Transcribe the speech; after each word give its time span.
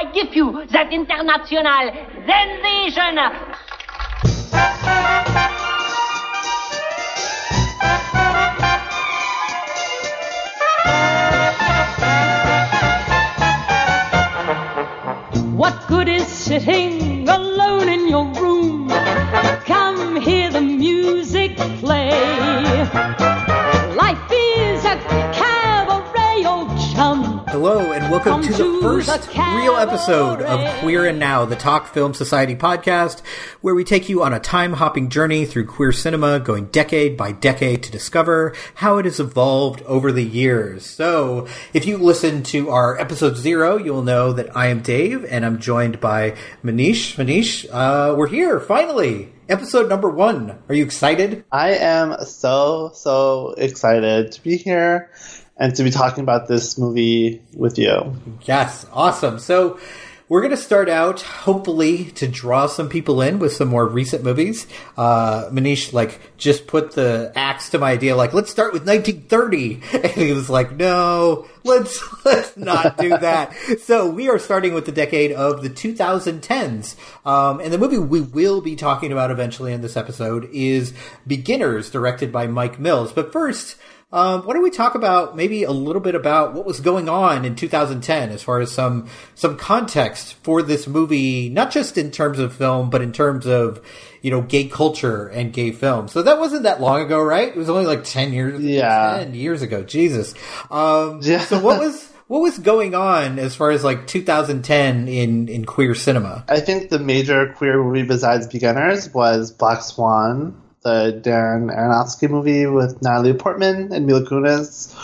I 0.00 0.04
give 0.12 0.34
you 0.34 0.64
that 0.70 0.90
international 0.94 1.92
sensation. 2.24 3.18
What 15.54 15.86
good 15.86 16.08
is 16.08 16.26
sitting 16.26 17.28
alone 17.28 17.90
in 17.90 18.08
your 18.08 18.24
room? 18.40 18.88
Come 19.66 20.16
hear 20.16 20.50
the 20.50 20.62
music 20.62 21.58
play. 21.58 23.49
Hello, 27.50 27.90
and 27.90 28.12
welcome 28.12 28.34
Come 28.34 28.42
to 28.44 28.52
the 28.52 28.78
first 28.80 29.08
the 29.08 29.54
real 29.56 29.74
episode 29.74 30.40
of. 30.40 30.80
Queer 30.80 31.06
and 31.06 31.18
Now, 31.18 31.44
the 31.44 31.56
Talk 31.56 31.92
Film 31.92 32.14
Society 32.14 32.54
podcast, 32.54 33.22
where 33.60 33.74
we 33.74 33.82
take 33.82 34.08
you 34.08 34.22
on 34.22 34.32
a 34.32 34.38
time 34.38 34.74
hopping 34.74 35.08
journey 35.10 35.44
through 35.44 35.66
queer 35.66 35.90
cinema, 35.90 36.38
going 36.38 36.66
decade 36.66 37.16
by 37.16 37.32
decade 37.32 37.82
to 37.82 37.90
discover 37.90 38.54
how 38.74 38.98
it 38.98 39.04
has 39.04 39.18
evolved 39.18 39.82
over 39.82 40.12
the 40.12 40.22
years. 40.22 40.86
So, 40.86 41.48
if 41.74 41.86
you 41.86 41.96
listen 41.96 42.44
to 42.44 42.70
our 42.70 42.96
episode 43.00 43.36
zero, 43.36 43.76
you'll 43.76 44.04
know 44.04 44.32
that 44.32 44.56
I 44.56 44.68
am 44.68 44.80
Dave, 44.80 45.24
and 45.24 45.44
I'm 45.44 45.58
joined 45.58 46.00
by 46.00 46.36
Manish. 46.62 47.16
Manish, 47.16 47.66
uh, 47.72 48.14
we're 48.14 48.28
here, 48.28 48.60
finally! 48.60 49.32
Episode 49.48 49.88
number 49.88 50.08
one. 50.08 50.56
Are 50.68 50.74
you 50.76 50.84
excited? 50.84 51.44
I 51.50 51.70
am 51.70 52.24
so, 52.24 52.92
so 52.94 53.54
excited 53.58 54.30
to 54.30 54.42
be 54.44 54.56
here 54.56 55.10
and 55.60 55.74
to 55.76 55.84
be 55.84 55.90
talking 55.90 56.24
about 56.24 56.48
this 56.48 56.78
movie 56.78 57.42
with 57.54 57.78
you. 57.78 58.16
Yes, 58.42 58.86
awesome. 58.92 59.38
So 59.38 59.78
we're 60.30 60.40
going 60.40 60.52
to 60.52 60.56
start 60.56 60.88
out, 60.88 61.20
hopefully, 61.20 62.04
to 62.12 62.26
draw 62.28 62.66
some 62.66 62.88
people 62.88 63.20
in 63.20 63.40
with 63.40 63.52
some 63.52 63.68
more 63.68 63.84
recent 63.84 64.22
movies. 64.22 64.66
Uh, 64.96 65.50
Manish, 65.50 65.92
like, 65.92 66.20
just 66.38 66.66
put 66.66 66.92
the 66.92 67.32
axe 67.34 67.70
to 67.70 67.78
my 67.78 67.90
idea, 67.90 68.14
like, 68.16 68.32
let's 68.32 68.48
start 68.50 68.72
with 68.72 68.86
1930. 68.86 69.82
And 69.92 70.12
he 70.12 70.32
was 70.32 70.48
like, 70.48 70.72
no, 70.76 71.46
let's, 71.64 72.02
let's 72.24 72.56
not 72.56 72.96
do 72.96 73.10
that. 73.10 73.54
so 73.80 74.08
we 74.08 74.30
are 74.30 74.38
starting 74.38 74.72
with 74.72 74.86
the 74.86 74.92
decade 74.92 75.32
of 75.32 75.62
the 75.62 75.68
2010s. 75.68 76.96
Um, 77.26 77.60
and 77.60 77.72
the 77.72 77.78
movie 77.78 77.98
we 77.98 78.20
will 78.20 78.62
be 78.62 78.76
talking 78.76 79.12
about 79.12 79.30
eventually 79.30 79.72
in 79.72 79.82
this 79.82 79.96
episode 79.96 80.48
is 80.52 80.94
Beginners, 81.26 81.90
directed 81.90 82.32
by 82.32 82.46
Mike 82.46 82.78
Mills. 82.78 83.12
But 83.12 83.32
first, 83.32 83.76
um, 84.12 84.42
why 84.42 84.54
don't 84.54 84.62
we 84.62 84.70
talk 84.70 84.94
about 84.96 85.36
maybe 85.36 85.62
a 85.62 85.70
little 85.70 86.02
bit 86.02 86.14
about 86.16 86.52
what 86.54 86.66
was 86.66 86.80
going 86.80 87.08
on 87.08 87.44
in 87.44 87.54
2010 87.54 88.30
as 88.30 88.42
far 88.42 88.60
as 88.60 88.72
some 88.72 89.08
some 89.34 89.56
context 89.56 90.34
for 90.42 90.62
this 90.62 90.86
movie, 90.88 91.48
not 91.48 91.70
just 91.70 91.96
in 91.96 92.10
terms 92.10 92.38
of 92.38 92.52
film, 92.52 92.90
but 92.90 93.02
in 93.02 93.12
terms 93.12 93.46
of 93.46 93.80
you 94.22 94.30
know 94.30 94.42
gay 94.42 94.64
culture 94.64 95.28
and 95.28 95.52
gay 95.52 95.70
film. 95.70 96.08
So 96.08 96.22
that 96.22 96.38
wasn't 96.40 96.64
that 96.64 96.80
long 96.80 97.02
ago, 97.02 97.22
right? 97.22 97.48
It 97.48 97.56
was 97.56 97.70
only 97.70 97.86
like 97.86 98.04
10 98.04 98.32
years, 98.32 98.60
Yeah. 98.60 99.18
10 99.20 99.34
years 99.34 99.62
ago. 99.62 99.82
Jesus. 99.84 100.34
Um, 100.70 101.20
Yeah. 101.22 101.40
So 101.40 101.60
what 101.60 101.78
was 101.78 102.08
what 102.26 102.40
was 102.42 102.58
going 102.58 102.94
on 102.94 103.38
as 103.40 103.56
far 103.56 103.70
as 103.72 103.82
like 103.82 104.06
2010 104.06 105.08
in 105.08 105.48
in 105.48 105.64
queer 105.64 105.94
cinema? 105.94 106.44
I 106.48 106.60
think 106.60 106.90
the 106.90 106.98
major 106.98 107.52
queer 107.56 107.82
movie 107.82 108.02
besides 108.02 108.46
Beginners 108.46 109.12
was 109.14 109.50
Black 109.52 109.82
Swan, 109.82 110.54
the 110.82 111.20
Darren 111.22 111.74
Aronofsky 111.74 112.28
movie 112.28 112.66
with 112.66 113.02
Natalie 113.02 113.34
Portman 113.34 113.92
and 113.92 114.06
Mila 114.06 114.22
Kunis. 114.22 114.94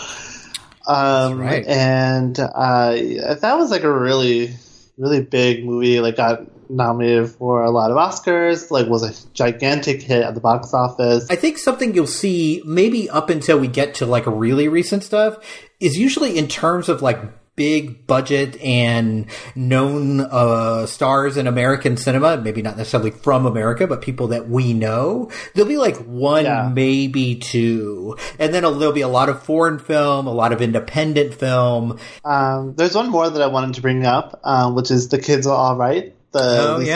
Um, 0.87 1.39
right. 1.39 1.65
And 1.67 2.39
uh, 2.39 2.91
that 2.91 3.55
was 3.57 3.71
like 3.71 3.83
a 3.83 3.91
really, 3.91 4.55
really 4.97 5.21
big 5.21 5.65
movie. 5.65 5.99
Like 5.99 6.15
got 6.15 6.45
nominated 6.69 7.29
for 7.29 7.63
a 7.63 7.69
lot 7.69 7.91
of 7.91 7.97
Oscars. 7.97 8.71
Like 8.71 8.87
was 8.87 9.03
a 9.03 9.33
gigantic 9.33 10.01
hit 10.01 10.23
at 10.23 10.33
the 10.33 10.41
box 10.41 10.73
office. 10.73 11.29
I 11.29 11.35
think 11.35 11.57
something 11.57 11.93
you'll 11.93 12.07
see 12.07 12.61
maybe 12.65 13.09
up 13.09 13.29
until 13.29 13.59
we 13.59 13.67
get 13.67 13.95
to 13.95 14.05
like 14.05 14.25
really 14.25 14.67
recent 14.67 15.03
stuff 15.03 15.37
is 15.79 15.97
usually 15.97 16.37
in 16.37 16.47
terms 16.47 16.89
of 16.89 17.01
like 17.01 17.19
big 17.57 18.05
budget 18.05 18.55
and 18.61 19.25
known 19.55 20.21
uh, 20.21 20.85
stars 20.85 21.35
in 21.37 21.47
American 21.47 21.97
cinema, 21.97 22.37
maybe 22.37 22.61
not 22.61 22.77
necessarily 22.77 23.09
from 23.11 23.45
America, 23.47 23.87
but 23.87 23.99
people 24.01 24.27
that 24.27 24.47
we 24.47 24.73
know. 24.73 25.29
There'll 25.55 25.67
be 25.67 25.77
like 25.77 25.97
one, 25.97 26.45
Yeah. 26.45 26.71
maybe 26.73 27.35
two, 27.35 28.15
and 28.39 28.53
then 28.53 28.61
there'll 28.61 28.91
be 28.93 29.01
a 29.01 29.07
lot 29.09 29.27
of 29.27 29.41
foreign 29.43 29.79
film, 29.79 30.27
a 30.27 30.31
lot 30.33 30.53
of 30.53 30.61
independent 30.61 31.33
film. 31.33 31.97
Um, 32.23 32.75
there's 32.75 32.93
one 32.95 33.09
more 33.09 33.27
that 33.29 33.41
I 33.41 33.47
wanted 33.47 33.73
to 33.75 33.81
bring 33.81 34.05
up, 34.05 34.39
um, 34.43 34.75
which 34.75 34.91
is 34.91 35.09
The 35.09 35.17
Kids 35.17 35.47
Are 35.47 35.55
All 35.57 35.75
Right, 35.75 36.13
the 36.33 36.73
Oh, 36.75 36.77
Lisa 36.77 36.91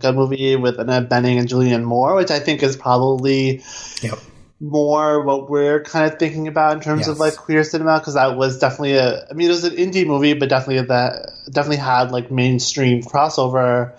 yeah. 0.00 0.12
Movie 0.12 0.54
with 0.54 0.78
Annette 0.78 1.10
Bening 1.10 1.40
and 1.40 1.48
Julianne 1.48 1.82
Moore, 1.82 2.14
which 2.14 2.30
I 2.30 2.38
think 2.38 2.62
is 2.62 2.76
probably 2.76 3.62
Yep. 4.02 4.18
More 4.60 5.22
what 5.22 5.48
we're 5.48 5.82
kind 5.82 6.10
of 6.10 6.18
thinking 6.18 6.48
about 6.48 6.74
in 6.74 6.80
terms 6.80 7.00
Yes. 7.00 7.08
of 7.08 7.18
like 7.20 7.36
queer 7.36 7.62
cinema 7.62 7.98
because 7.98 8.14
that 8.14 8.36
was 8.36 8.58
definitely 8.58 8.94
a 8.94 9.24
I 9.30 9.32
mean 9.32 9.46
it 9.46 9.50
was 9.52 9.64
an 9.64 9.76
indie 9.76 10.06
movie 10.06 10.34
but 10.34 10.48
definitely 10.48 10.84
that 10.86 11.30
definitely 11.50 11.76
had 11.76 12.10
like 12.10 12.30
mainstream 12.30 13.02
crossover 13.02 13.92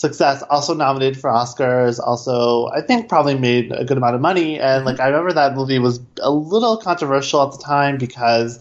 success. 0.00 0.42
Also 0.42 0.72
nominated 0.74 1.20
for 1.20 1.28
Oscars. 1.28 2.00
Also 2.00 2.68
I 2.68 2.80
think 2.80 3.08
probably 3.08 3.38
made 3.38 3.70
a 3.72 3.84
good 3.84 3.98
amount 3.98 4.14
of 4.14 4.22
money. 4.22 4.58
And 4.58 4.84
like 4.86 4.94
mm-hmm. 4.94 5.02
I 5.02 5.08
remember 5.08 5.34
that 5.34 5.54
movie 5.54 5.78
was 5.78 6.00
a 6.20 6.30
little 6.30 6.78
controversial 6.78 7.42
at 7.42 7.52
the 7.52 7.62
time 7.62 7.98
because 7.98 8.58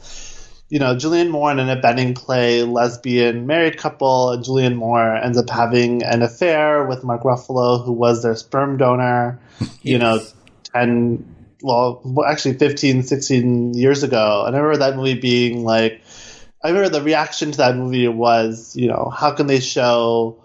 you 0.68 0.78
know 0.78 0.94
Julianne 0.96 1.30
Moore 1.30 1.52
and 1.52 1.60
Annette 1.62 1.82
Bening 1.82 2.16
play 2.16 2.64
lesbian 2.64 3.48
married 3.48 3.78
couple 3.78 4.32
and 4.32 4.44
Julianne 4.44 4.76
Moore 4.76 5.16
ends 5.16 5.38
up 5.38 5.50
having 5.50 6.04
an 6.04 6.22
affair 6.22 6.86
with 6.86 7.06
Mark 7.06 7.24
Ruffalo 7.24 7.86
who 7.86 7.94
was 7.94 8.24
their 8.24 8.36
sperm 8.36 8.76
donor. 8.76 9.40
You 9.82 9.98
know 9.98 10.20
10 10.74 11.36
well 11.62 12.02
actually 12.28 12.58
15 12.58 13.04
16 13.04 13.74
years 13.74 14.04
ago 14.04 14.46
and 14.46 14.56
i 14.56 14.60
remember 14.60 14.80
that 14.80 14.96
movie 14.96 15.20
being 15.20 15.64
like 15.64 16.02
i 16.64 16.70
remember 16.70 16.90
the 16.90 17.02
reaction 17.02 17.52
to 17.52 17.58
that 17.58 17.76
movie 17.76 18.08
was 18.08 18.76
you 18.76 18.88
know 18.88 19.12
how 19.14 19.32
can 19.32 19.48
they 19.48 19.60
show 19.60 20.42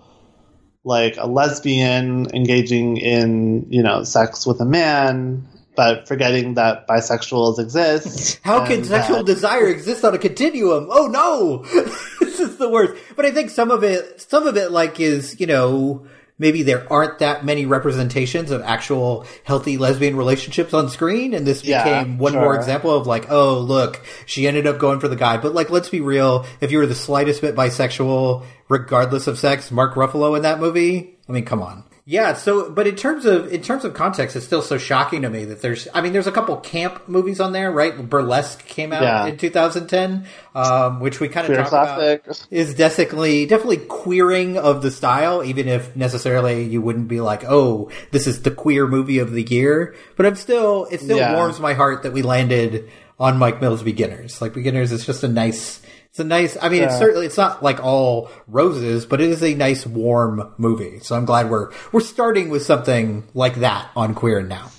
like 0.83 1.17
a 1.17 1.27
lesbian 1.27 2.27
engaging 2.35 2.97
in 2.97 3.67
you 3.71 3.83
know 3.83 4.03
sex 4.03 4.47
with 4.47 4.61
a 4.61 4.65
man 4.65 5.47
but 5.77 6.07
forgetting 6.07 6.55
that 6.55 6.87
bisexuals 6.87 7.59
exist 7.59 8.41
How 8.45 8.65
can 8.67 8.85
sexual 8.85 9.19
that- 9.19 9.27
desire 9.27 9.67
exist 9.69 10.05
on 10.05 10.15
a 10.15 10.19
continuum? 10.19 10.87
Oh 10.91 11.07
no, 11.09 11.65
this 12.21 12.39
is 12.39 12.59
the 12.59 12.69
worst. 12.69 13.03
But 13.17 13.25
I 13.25 13.33
think 13.33 13.51
some 13.51 13.73
of 13.73 13.83
it, 13.83 14.21
some 14.21 14.47
of 14.47 14.57
it, 14.57 14.71
like 14.71 15.01
is 15.01 15.41
you 15.41 15.47
know 15.49 16.07
maybe 16.39 16.63
there 16.63 16.91
aren't 16.93 17.19
that 17.21 17.45
many 17.45 17.67
representations 17.67 18.51
of 18.51 18.63
actual 18.63 19.27
healthy 19.45 19.79
lesbian 19.79 20.17
relationships 20.17 20.75
on 20.75 20.89
screen, 20.89 21.35
and 21.35 21.47
this 21.47 21.65
Yeah, 21.65 21.85
became 21.85 22.19
one 22.19 22.33
more 22.33 22.57
example 22.57 22.95
of 22.95 23.07
like, 23.07 23.31
oh 23.31 23.59
look, 23.61 24.05
she 24.27 24.47
ended 24.47 24.67
up 24.67 24.79
going 24.79 25.01
for 25.01 25.09
the 25.09 25.17
guy. 25.17 25.37
But 25.37 25.55
like, 25.55 25.71
let's 25.71 25.89
be 25.89 26.01
real, 26.01 26.47
if 26.61 26.73
you 26.73 26.79
were 26.79 26.87
the 26.87 26.95
slightest 26.95 27.41
bit 27.41 27.55
bisexual, 27.55 28.45
regardless 28.69 29.27
of 29.27 29.39
sex, 29.39 29.71
Mark 29.71 29.95
Ruffalo 29.95 30.37
in 30.37 30.43
that 30.43 30.61
movie, 30.61 31.19
I 31.29 31.33
mean, 31.33 31.45
come 31.45 31.63
on. 31.63 31.85
Yeah, 32.07 32.35
so 32.35 32.71
but 32.71 32.87
in 32.87 32.97
terms 32.97 33.25
of 33.25 33.51
in 33.51 33.63
terms 33.63 33.83
of 33.87 33.95
context, 33.95 34.37
it's 34.37 34.45
still 34.45 34.61
so 34.61 34.77
shocking 34.77 35.23
to 35.23 35.31
me 35.31 35.47
that 35.47 35.63
there's 35.63 35.89
I 35.95 36.03
mean 36.03 36.13
there's 36.13 36.27
a 36.27 36.33
couple 36.33 36.55
camp 36.59 37.09
movies 37.09 37.41
on 37.41 37.53
there, 37.53 37.73
right? 37.73 37.97
Burlesque 38.11 38.63
came 38.67 38.93
out 38.93 39.03
Yeah. 39.03 39.25
in 39.27 39.39
2010, 39.39 40.27
um, 40.55 41.01
which 41.01 41.19
we 41.19 41.29
kind 41.29 41.47
of 41.47 41.53
Queer 41.53 41.61
talk 41.63 41.69
classic. 41.71 42.25
about 42.27 42.47
is 42.51 42.75
definitely 42.75 43.47
definitely 43.47 43.79
queering 43.79 44.59
of 44.59 44.83
the 44.83 44.91
style, 44.91 45.43
even 45.43 45.67
if 45.67 45.97
necessarily 45.97 46.63
you 46.65 46.83
wouldn't 46.83 47.09
be 47.09 47.23
like, 47.23 47.43
oh, 47.49 47.89
this 48.11 48.27
is 48.27 48.43
the 48.43 48.51
queer 48.51 48.87
movie 48.87 49.19
of 49.19 49.33
the 49.33 49.43
year. 49.43 49.95
But 50.17 50.27
I'm 50.27 50.37
still 50.37 50.87
it 50.91 51.01
still 51.01 51.17
Yeah. 51.17 51.35
warms 51.35 51.59
my 51.59 51.73
heart 51.73 52.03
that 52.03 52.13
we 52.13 52.21
landed 52.21 52.87
on 53.19 53.39
Mike 53.39 53.63
Mills 53.63 53.83
Beginners. 53.83 54.43
Like 54.43 54.53
Beginners 54.53 54.93
is 54.93 55.07
just 55.07 55.25
a 55.25 55.29
nice. 55.29 55.81
It's 56.15 56.21
a 56.21 56.25
nice. 56.25 56.57
I 56.63 56.69
mean, 56.69 56.85
it's 56.85 56.97
certainly 56.97 57.27
it's 57.27 57.37
not 57.37 57.61
like 57.61 57.83
all 57.83 58.31
roses, 58.47 59.05
but 59.05 59.21
it 59.21 59.31
is 59.31 59.43
a 59.43 59.53
nice 59.53 59.85
warm 59.85 60.55
movie. 60.59 61.01
So 61.01 61.17
I'm 61.17 61.25
glad 61.25 61.51
we're 61.51 61.73
we're 61.91 62.03
starting 62.03 62.51
with 62.51 62.63
something 62.63 63.27
like 63.35 63.57
that 63.57 63.91
on 63.97 64.15
Queer 64.15 64.41
Now. 64.41 64.71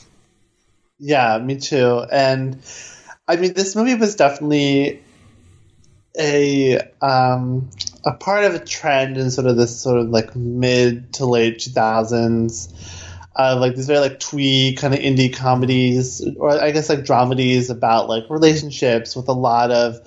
Yeah, 0.97 1.37
me 1.39 1.57
too. 1.57 2.05
And 2.09 2.63
I 3.27 3.35
mean, 3.35 3.53
this 3.53 3.75
movie 3.75 3.95
was 3.95 4.15
definitely 4.15 5.03
a 6.17 6.79
um, 7.01 7.69
a 8.05 8.13
part 8.13 8.45
of 8.45 8.55
a 8.55 8.63
trend 8.63 9.17
in 9.17 9.29
sort 9.29 9.47
of 9.47 9.57
this 9.57 9.81
sort 9.81 9.99
of 9.99 10.07
like 10.07 10.37
mid 10.37 11.15
to 11.15 11.25
late 11.25 11.59
two 11.59 11.71
thousands. 11.71 12.73
Uh, 13.35 13.57
like 13.59 13.75
these 13.75 13.87
very 13.87 13.99
like 13.99 14.21
twee 14.21 14.77
kind 14.79 14.93
of 14.93 15.01
indie 15.01 15.35
comedies, 15.35 16.25
or 16.37 16.51
I 16.51 16.71
guess 16.71 16.87
like 16.87 16.99
dramedies 16.99 17.69
about 17.69 18.07
like 18.07 18.29
relationships 18.29 19.17
with 19.17 19.27
a 19.27 19.33
lot 19.33 19.71
of, 19.71 19.97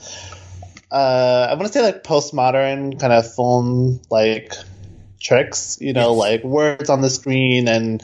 uh, 0.90 1.48
I 1.50 1.54
want 1.54 1.66
to 1.66 1.72
say 1.72 1.82
like 1.82 2.02
postmodern 2.02 2.98
kind 2.98 3.12
of 3.12 3.34
film 3.34 4.00
like 4.10 4.52
tricks, 5.20 5.78
you 5.80 5.92
know, 5.92 6.12
like 6.14 6.44
words 6.44 6.88
on 6.88 7.00
the 7.00 7.10
screen 7.10 7.68
and, 7.68 8.02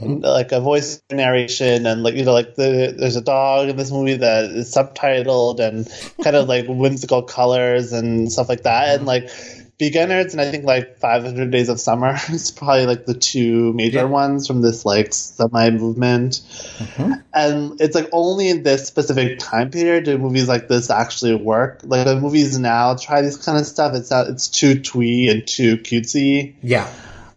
and, 0.00 0.22
like 0.22 0.52
a 0.52 0.60
voice 0.60 1.02
narration 1.10 1.86
and 1.86 2.02
like 2.02 2.14
you 2.14 2.24
know 2.24 2.32
like 2.32 2.54
the 2.54 2.94
there's 2.96 3.16
a 3.16 3.20
dog 3.20 3.68
in 3.68 3.76
this 3.76 3.90
movie 3.90 4.16
that 4.16 4.44
is 4.44 4.72
subtitled 4.72 5.60
and 5.60 5.88
kind 6.22 6.36
of 6.36 6.48
like 6.48 6.66
whimsical 6.68 7.22
colors 7.22 7.92
and 7.92 8.32
stuff 8.32 8.48
like 8.48 8.62
that. 8.62 8.96
And 8.96 9.06
like 9.06 9.30
Beginners 9.78 10.32
and 10.32 10.40
I 10.40 10.50
think 10.50 10.64
like 10.64 10.98
500 10.98 11.50
Days 11.50 11.68
of 11.68 11.80
Summer. 11.80 12.16
is 12.30 12.50
probably 12.50 12.86
like 12.86 13.04
the 13.04 13.14
two 13.14 13.72
major 13.72 13.98
Yeah. 13.98 14.04
ones 14.04 14.46
from 14.46 14.62
this 14.62 14.84
like 14.84 15.12
semi 15.12 15.70
movement. 15.70 16.40
Mm-hmm. 16.78 17.12
And 17.34 17.80
it's 17.80 17.94
like 17.94 18.08
only 18.12 18.48
in 18.48 18.62
this 18.62 18.86
specific 18.86 19.38
time 19.40 19.70
period 19.70 20.04
do 20.04 20.18
movies 20.18 20.48
like 20.48 20.68
this 20.68 20.90
actually 20.90 21.34
work. 21.34 21.80
Like 21.84 22.06
the 22.06 22.20
movies 22.20 22.58
now 22.58 22.94
try 22.94 23.22
this 23.22 23.44
kind 23.44 23.58
of 23.58 23.66
stuff. 23.66 23.94
It's 23.94 24.10
not. 24.10 24.28
It's 24.28 24.48
too 24.48 24.80
twee 24.80 25.28
and 25.28 25.46
too 25.46 25.78
cutesy. 25.78 26.54
Yeah. 26.62 26.88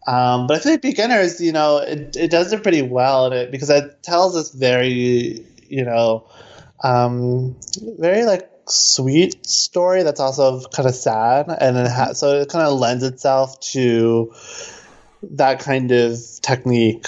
Um, 0.07 0.45
but 0.45 0.57
I 0.57 0.59
think 0.59 0.83
beginners, 0.83 1.41
you 1.41 1.51
know, 1.51 1.77
it, 1.77 2.15
it 2.15 2.29
does 2.29 2.53
it 2.53 2.61
pretty 2.61 2.83
well 2.83 3.25
and 3.25 3.33
it, 3.33 3.51
because 3.51 3.71
it 3.71 4.03
tells 4.03 4.35
us 4.35 4.51
very, 4.51 5.43
you 5.67 5.83
know, 5.83 6.27
um, 6.83 7.55
very 7.97 8.23
like 8.25 8.47
sweet 8.67 9.45
story 9.47 10.03
that's 10.03 10.19
also 10.19 10.61
kind 10.69 10.87
of 10.87 10.95
sad, 10.95 11.47
and 11.59 11.77
it 11.77 11.87
ha- 11.87 12.13
so 12.13 12.39
it 12.41 12.49
kind 12.49 12.65
of 12.67 12.79
lends 12.79 13.03
itself 13.03 13.59
to 13.71 14.33
that 15.31 15.59
kind 15.59 15.91
of 15.91 16.19
technique. 16.41 17.05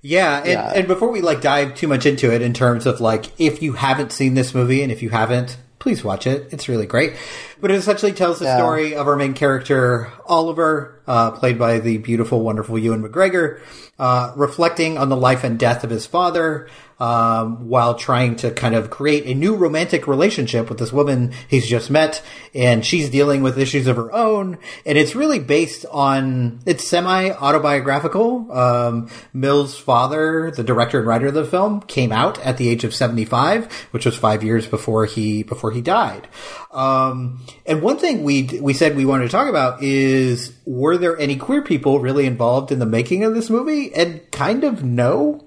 Yeah, 0.00 0.38
and, 0.38 0.46
Yeah. 0.48 0.72
and 0.74 0.88
before 0.88 1.10
we 1.10 1.20
like 1.20 1.40
dive 1.42 1.74
too 1.76 1.86
much 1.86 2.06
into 2.06 2.32
it 2.32 2.42
in 2.42 2.52
terms 2.52 2.86
of 2.86 3.00
like 3.00 3.26
if 3.40 3.62
you 3.62 3.74
haven't 3.74 4.12
seen 4.12 4.34
this 4.34 4.52
movie 4.54 4.82
and 4.82 4.90
if 4.90 5.00
you 5.02 5.10
haven't, 5.10 5.56
please 5.78 6.02
watch 6.02 6.26
it. 6.26 6.48
It's 6.50 6.68
really 6.68 6.86
great. 6.86 7.14
But 7.62 7.70
it 7.70 7.76
essentially 7.76 8.12
tells 8.12 8.40
the 8.40 8.44
Yeah. 8.46 8.58
story 8.58 8.94
of 8.94 9.06
our 9.06 9.16
main 9.16 9.32
character, 9.32 10.08
Oliver, 10.26 11.00
uh, 11.06 11.30
played 11.30 11.58
by 11.58 11.78
the 11.78 11.96
beautiful, 11.98 12.40
wonderful 12.42 12.76
Ewan 12.76 13.02
McGregor, 13.02 13.58
uh, 13.98 14.32
reflecting 14.36 14.98
on 14.98 15.08
the 15.08 15.16
life 15.16 15.44
and 15.44 15.58
death 15.58 15.84
of 15.84 15.90
his 15.90 16.04
father, 16.04 16.66
um, 16.98 17.68
while 17.68 17.94
trying 17.94 18.36
to 18.36 18.50
kind 18.52 18.74
of 18.76 18.88
create 18.88 19.26
a 19.26 19.34
new 19.34 19.56
romantic 19.56 20.06
relationship 20.06 20.68
with 20.68 20.78
this 20.78 20.92
woman 20.92 21.32
he's 21.48 21.66
just 21.66 21.90
met, 21.90 22.22
and 22.54 22.84
she's 22.86 23.10
dealing 23.10 23.42
with 23.42 23.58
issues 23.58 23.88
of 23.88 23.96
her 23.96 24.12
own, 24.12 24.58
and 24.86 24.96
it's 24.96 25.16
really 25.16 25.40
based 25.40 25.84
on 25.90 26.60
it's 26.66 26.86
semi 26.86 27.30
autobiographical. 27.30 28.46
Um, 28.52 29.08
Mill's 29.32 29.76
father, 29.76 30.52
the 30.54 30.62
director 30.62 30.98
and 30.98 31.06
writer 31.08 31.26
of 31.28 31.34
the 31.34 31.44
film, 31.44 31.80
came 31.82 32.12
out 32.12 32.38
at 32.44 32.56
the 32.56 32.68
age 32.68 32.84
of 32.84 32.94
seventy 32.94 33.24
five, 33.24 33.66
which 33.90 34.06
was 34.06 34.16
five 34.16 34.44
years 34.44 34.66
before 34.66 35.04
he 35.06 35.42
before 35.42 35.72
he 35.72 35.80
died. 35.80 36.28
Um, 36.72 37.40
and 37.66 37.82
one 37.82 37.98
thing 37.98 38.24
we 38.24 38.44
we 38.60 38.72
said 38.72 38.96
we 38.96 39.04
wanted 39.04 39.24
to 39.24 39.30
talk 39.30 39.48
about 39.48 39.82
is 39.82 40.52
were 40.66 40.96
there 40.96 41.18
any 41.18 41.36
queer 41.36 41.62
people 41.62 42.00
really 42.00 42.26
involved 42.26 42.72
in 42.72 42.78
the 42.78 42.86
making 42.86 43.24
of 43.24 43.34
this 43.34 43.50
movie? 43.50 43.94
And 43.94 44.30
kind 44.30 44.64
of 44.64 44.82
no. 44.82 45.44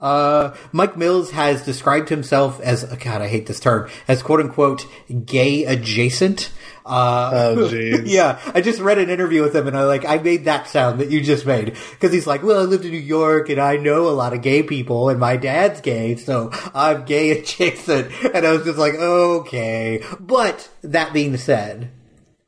Uh, 0.00 0.54
Mike 0.70 0.96
Mills 0.96 1.32
has 1.32 1.64
described 1.64 2.08
himself 2.08 2.60
as, 2.60 2.84
God, 2.84 3.20
I 3.20 3.26
hate 3.26 3.46
this 3.46 3.58
term, 3.58 3.90
as 4.06 4.22
quote 4.22 4.38
unquote 4.40 4.86
gay 5.24 5.64
adjacent. 5.64 6.52
Uh, 6.86 7.54
Oh, 7.58 7.68
yeah, 8.04 8.40
I 8.54 8.60
just 8.60 8.80
read 8.80 8.98
an 8.98 9.10
interview 9.10 9.42
with 9.42 9.56
him 9.56 9.66
and 9.66 9.76
I 9.76 9.84
like, 9.84 10.04
I 10.04 10.18
made 10.18 10.44
that 10.44 10.68
sound 10.68 11.00
that 11.00 11.10
you 11.10 11.20
just 11.20 11.44
made. 11.46 11.76
Cause 12.00 12.12
he's 12.12 12.28
like, 12.28 12.44
well, 12.44 12.60
I 12.60 12.62
lived 12.62 12.84
in 12.84 12.92
New 12.92 12.98
York 12.98 13.48
and 13.48 13.60
I 13.60 13.76
know 13.76 14.08
a 14.08 14.10
lot 14.10 14.32
of 14.32 14.40
gay 14.40 14.62
people 14.62 15.08
and 15.08 15.18
my 15.18 15.36
dad's 15.36 15.80
gay, 15.80 16.14
so 16.14 16.50
I'm 16.74 17.04
gay 17.04 17.30
adjacent. 17.38 18.12
And 18.32 18.46
I 18.46 18.52
was 18.52 18.64
just 18.64 18.78
like, 18.78 18.94
okay. 18.94 20.04
But 20.20 20.70
that 20.82 21.12
being 21.12 21.36
said, 21.38 21.90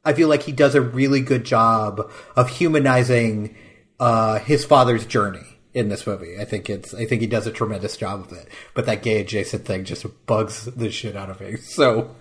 I 0.04 0.12
feel 0.12 0.28
like 0.28 0.44
he 0.44 0.52
does 0.52 0.76
a 0.76 0.80
really 0.80 1.20
good 1.20 1.44
job 1.44 2.10
of 2.36 2.48
humanizing 2.48 3.56
uh, 3.98 4.38
his 4.38 4.64
father's 4.64 5.04
journey 5.04 5.49
in 5.74 5.88
this 5.88 6.06
movie. 6.06 6.38
I 6.38 6.44
think 6.44 6.68
it's 6.68 6.94
I 6.94 7.06
think 7.06 7.20
he 7.20 7.26
does 7.26 7.46
a 7.46 7.52
tremendous 7.52 7.96
job 7.96 8.20
of 8.20 8.32
it. 8.32 8.48
But 8.74 8.86
that 8.86 9.02
gay 9.02 9.20
adjacent 9.20 9.64
thing 9.64 9.84
just 9.84 10.06
bugs 10.26 10.64
the 10.64 10.90
shit 10.90 11.16
out 11.16 11.30
of 11.30 11.40
me. 11.40 11.56
So 11.62 12.14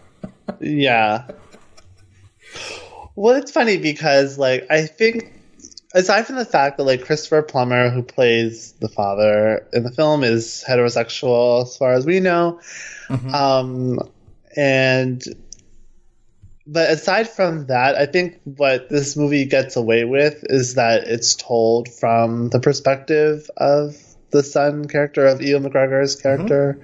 Yeah. 0.60 1.28
Well, 3.16 3.36
it's 3.36 3.52
funny 3.52 3.78
because, 3.78 4.38
like, 4.38 4.66
I 4.70 4.86
think, 4.86 5.34
aside 5.94 6.26
from 6.26 6.38
the 6.38 6.46
fact 6.46 6.78
that, 6.78 6.84
like, 6.84 7.04
Christopher 7.04 7.42
Plummer, 7.42 7.90
who 7.90 8.02
plays 8.02 8.72
the 8.80 8.88
father 8.88 9.68
in 9.74 9.84
the 9.84 9.92
film, 9.92 10.24
is 10.24 10.64
heterosexual 10.66 11.64
as 11.64 11.76
far 11.76 11.94
as 11.94 12.06
we 12.06 12.20
know. 12.22 12.62
Um, 13.34 14.00
and, 14.56 15.22
but 16.72 16.92
aside 16.92 17.28
from 17.28 17.66
that, 17.66 17.96
I 17.96 18.06
think 18.06 18.40
what 18.44 18.90
this 18.90 19.18
movie 19.18 19.46
gets 19.46 19.76
away 19.76 20.04
with 20.04 20.44
is 20.44 20.76
that 20.76 21.08
it's 21.08 21.36
told 21.36 21.90
from 21.90 22.50
the 22.50 22.60
perspective 22.60 23.50
of 23.58 23.96
the 24.30 24.44
son 24.44 24.86
character, 24.88 25.26
of 25.26 25.42
Ewan 25.42 25.64
McGregor's 25.64 26.16
character. 26.16 26.80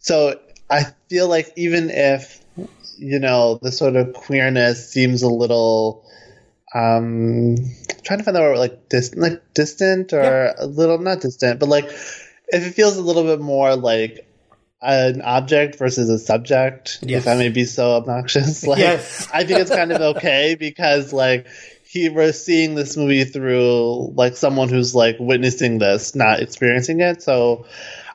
So 0.00 0.40
I 0.68 0.86
feel 1.08 1.28
like 1.28 1.52
even 1.56 1.90
if 1.90 2.44
you 2.98 3.20
know 3.20 3.60
the 3.62 3.70
sort 3.70 3.94
of 3.94 4.14
queerness 4.14 4.90
seems 4.90 5.22
a 5.22 5.28
little 5.28 6.04
um 6.74 7.56
trying 8.02 8.18
to 8.18 8.24
find 8.24 8.36
the 8.36 8.40
word 8.40 8.58
like 8.58 8.88
dis- 8.88 9.14
like 9.14 9.42
distant 9.54 10.12
or 10.12 10.54
a 10.58 10.66
little 10.66 10.98
not 10.98 11.20
distant 11.20 11.60
but 11.60 11.68
like 11.68 11.84
if 11.86 12.66
it 12.66 12.74
feels 12.74 12.96
a 12.96 13.02
little 13.02 13.24
bit 13.24 13.40
more 13.40 13.76
like 13.76 14.26
an 14.84 15.22
object 15.22 15.76
versus 15.78 16.08
a 16.10 16.18
subject 16.18 16.98
Yes. 17.02 17.22
if 17.22 17.28
i 17.28 17.36
may 17.36 17.48
be 17.48 17.64
so 17.64 17.92
obnoxious 17.92 18.66
like 18.66 18.78
Yes. 18.78 19.28
i 19.32 19.44
think 19.44 19.60
it's 19.60 19.70
kind 19.70 19.92
of 19.92 20.00
okay 20.16 20.54
because 20.58 21.12
like 21.12 21.46
he 21.84 22.08
we're 22.08 22.32
seeing 22.32 22.74
this 22.74 22.96
movie 22.96 23.24
through 23.24 24.12
like 24.14 24.36
someone 24.36 24.68
who's 24.68 24.94
like 24.94 25.16
witnessing 25.18 25.78
this 25.78 26.14
not 26.14 26.40
experiencing 26.40 27.00
it 27.00 27.22
so 27.22 27.66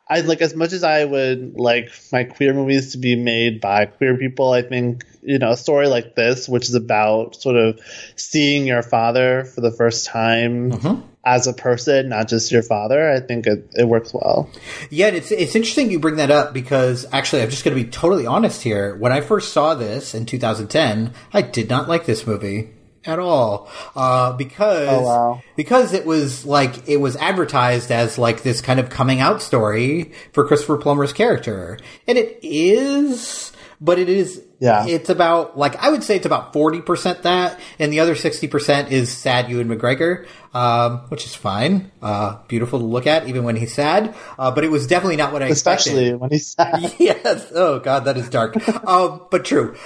I 0.10 0.22
like 0.22 0.42
as 0.42 0.56
much 0.56 0.74
as 0.74 0.84
I 0.84 1.06
would 1.06 1.56
like 1.56 1.92
my 2.12 2.24
queer 2.24 2.54
movies 2.54 2.94
to 2.94 2.98
be 2.98 3.16
made 3.16 3.62
by 3.62 3.86
queer 3.86 4.18
people. 4.18 4.52
I 4.52 4.64
think 4.64 5.06
you 5.22 5.38
know 5.38 5.52
a 5.52 5.58
story 5.58 5.88
like 5.88 6.16
this, 6.16 6.50
which 6.50 6.68
is 6.68 6.74
about 6.74 7.36
sort 7.36 7.56
of 7.56 7.80
seeing 8.16 8.66
your 8.66 8.82
father 8.82 9.46
for 9.46 9.62
the 9.62 9.72
first 9.72 10.08
time 10.08 10.72
mm-hmm. 10.72 11.02
as 11.24 11.46
a 11.46 11.54
person, 11.54 12.10
not 12.10 12.28
just 12.28 12.52
your 12.52 12.64
father. 12.64 13.12
I 13.12 13.20
think 13.20 13.46
it, 13.46 13.70
it 13.74 13.88
works 13.88 14.12
well. 14.12 14.50
Yeah, 14.90 15.08
it's 15.08 15.32
it's 15.32 15.56
interesting 15.56 15.92
you 15.92 16.00
bring 16.00 16.16
that 16.16 16.32
up 16.32 16.54
because 16.54 17.06
actually 17.12 17.44
I'm 17.44 17.52
just 17.52 17.64
going 17.64 17.78
to 17.78 17.84
be 17.84 17.90
totally 17.90 18.26
honest 18.26 18.64
here. 18.64 18.96
When 18.96 19.12
I 19.12 19.22
first 19.22 19.54
saw 19.54 19.76
this 19.76 20.16
in 20.16 20.26
2010, 20.26 21.14
I 21.34 21.44
did 21.44 21.70
not 21.70 21.88
like 21.88 22.08
this 22.08 22.26
movie 22.26 22.70
at 23.10 23.20
all 23.20 23.70
uh, 23.96 24.32
because 24.34 24.88
Oh, 24.90 25.02
wow. 25.02 25.42
because 25.56 25.94
it 25.94 26.06
was 26.06 26.46
like 26.46 26.88
it 26.88 26.98
was 26.98 27.16
advertised 27.18 27.92
as 27.92 28.18
like 28.18 28.44
this 28.44 28.62
kind 28.62 28.80
of 28.80 28.90
coming 28.90 29.20
out 29.20 29.42
story 29.42 30.14
for 30.32 30.48
Christopher 30.48 30.78
Plummer's 30.78 31.12
character, 31.12 31.78
and 32.08 32.18
it 32.18 32.40
is, 32.42 33.52
but 33.82 34.00
it 34.00 34.08
is. 34.10 34.44
Yeah. 34.60 34.86
It's 34.86 35.10
about 35.10 35.58
like 35.58 35.78
I 35.78 35.90
would 35.90 36.04
say 36.04 36.18
it's 36.18 36.26
about 36.26 36.52
forty 36.52 36.82
percent 36.82 37.24
that, 37.24 37.60
and 37.80 37.94
the 37.94 38.02
other 38.02 38.16
sixty 38.16 38.48
percent 38.48 38.92
is 38.92 39.10
sad 39.10 39.50
Ewan 39.50 39.70
McGregor, 39.70 40.28
um, 40.54 41.00
which 41.07 41.26
is 41.26 41.33
fine, 41.33 41.92
uh, 42.02 42.40
beautiful 42.50 42.80
to 42.80 42.86
look 42.86 43.07
at 43.07 43.28
even 43.30 43.45
when 43.45 43.56
he's 43.56 43.74
sad. 43.74 44.14
Uh, 44.38 44.52
but 44.52 44.66
it 44.66 44.72
was 44.72 44.86
definitely 44.86 45.16
not 45.16 45.31
what 45.31 45.42
I 45.42 45.48
Especially 45.48 46.07
expected. 46.10 46.19
when 46.19 46.30
he's 46.30 46.48
sad. 46.48 46.95
yes. 47.00 47.50
Oh 47.56 47.80
God, 47.80 48.06
that 48.06 48.18
is 48.18 48.28
dark. 48.30 48.56
um, 48.88 49.22
but 49.31 49.45
true. 49.45 49.76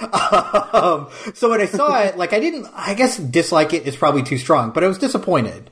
Um, 0.74 1.08
so 1.34 1.50
when 1.50 1.60
I 1.60 1.66
saw 1.66 2.00
it, 2.02 2.18
like 2.18 2.32
I 2.32 2.40
didn't, 2.40 2.66
I 2.74 2.94
guess 2.94 3.16
dislike 3.16 3.72
it 3.72 3.86
is 3.86 3.94
probably 3.94 4.24
too 4.24 4.38
strong, 4.38 4.72
but 4.72 4.82
I 4.82 4.88
was 4.88 4.98
disappointed, 4.98 5.70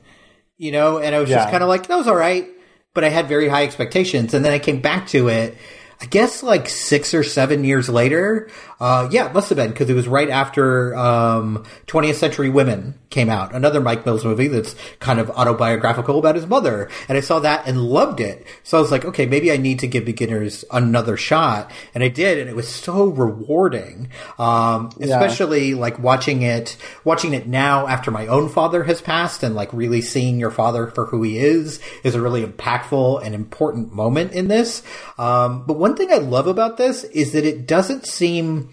you 0.57 0.71
know, 0.71 0.97
and 0.97 1.13
I 1.13 1.19
was 1.19 1.29
just 1.29 1.49
kind 1.49 1.61
of 1.61 1.67
like, 1.67 1.87
that 1.87 1.97
was 1.97 2.07
all 2.07 2.15
right, 2.15 2.47
but 2.93 3.03
I 3.03 3.09
had 3.09 3.27
very 3.27 3.49
high 3.49 3.63
expectations. 3.63 4.33
And 4.33 4.45
then 4.45 4.53
I 4.53 4.59
came 4.59 4.81
back 4.81 5.07
to 5.07 5.27
it, 5.27 5.57
I 6.01 6.05
guess 6.05 6.43
like 6.43 6.69
six 6.69 7.13
or 7.13 7.23
seven 7.23 7.63
years 7.63 7.89
later. 7.89 8.49
Uh, 8.83 9.07
yeah, 9.11 9.27
it 9.27 9.33
must 9.33 9.47
have 9.47 9.55
been 9.55 9.69
because 9.69 9.89
it 9.89 9.93
was 9.93 10.09
right 10.09 10.29
after, 10.29 10.93
um, 10.97 11.63
20th 11.87 12.15
Century 12.15 12.49
Women 12.49 12.99
came 13.09 13.29
out, 13.29 13.55
another 13.55 13.79
Mike 13.79 14.05
Mills 14.05 14.25
movie 14.25 14.49
that's 14.49 14.75
kind 14.99 15.21
of 15.21 15.29
autobiographical 15.29 16.19
about 16.19 16.35
his 16.35 16.45
mother. 16.45 16.89
And 17.07 17.17
I 17.17 17.21
saw 17.21 17.39
that 17.39 17.65
and 17.65 17.79
loved 17.79 18.19
it. 18.19 18.45
So 18.63 18.77
I 18.77 18.81
was 18.81 18.91
like, 18.91 19.05
okay, 19.05 19.25
maybe 19.25 19.53
I 19.53 19.57
need 19.57 19.79
to 19.79 19.87
give 19.87 20.03
beginners 20.03 20.65
another 20.69 21.15
shot. 21.15 21.71
And 21.95 22.03
I 22.03 22.09
did. 22.09 22.39
And 22.39 22.49
it 22.49 22.57
was 22.57 22.67
so 22.67 23.05
rewarding. 23.05 24.09
Um, 24.37 24.89
especially 24.99 25.75
like 25.75 25.97
watching 25.99 26.41
it, 26.41 26.75
watching 27.05 27.33
it 27.33 27.47
now 27.47 27.87
after 27.87 28.11
my 28.11 28.27
own 28.27 28.49
father 28.49 28.83
has 28.83 29.01
passed 29.01 29.43
and 29.43 29.55
like 29.55 29.71
really 29.71 30.01
seeing 30.01 30.41
your 30.41 30.51
father 30.51 30.87
for 30.87 31.05
who 31.05 31.23
he 31.23 31.37
is 31.37 31.79
is 32.03 32.15
a 32.15 32.21
really 32.21 32.45
impactful 32.45 33.23
and 33.23 33.33
important 33.33 33.93
moment 33.93 34.33
in 34.33 34.49
this. 34.49 34.83
Um, 35.17 35.65
but 35.65 35.77
one 35.77 35.95
thing 35.95 36.11
I 36.11 36.17
love 36.17 36.47
about 36.47 36.75
this 36.75 37.05
is 37.05 37.31
that 37.31 37.45
it 37.45 37.65
doesn't 37.65 38.07
seem 38.07 38.72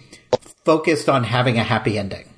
focused 0.65 1.09
on 1.09 1.25
having 1.25 1.59
a 1.59 1.63
happy 1.63 1.99
ending. 1.99 2.29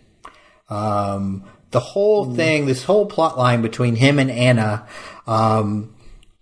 Um, 0.69 1.45
the 1.71 1.81
whole 1.81 2.35
thing, 2.35 2.66
this 2.66 2.85
whole 2.85 3.07
plot 3.07 3.37
line 3.37 3.62
between 3.62 3.97
him 3.97 4.19
and 4.19 4.31
Anna, 4.31 4.87
um, 5.26 5.95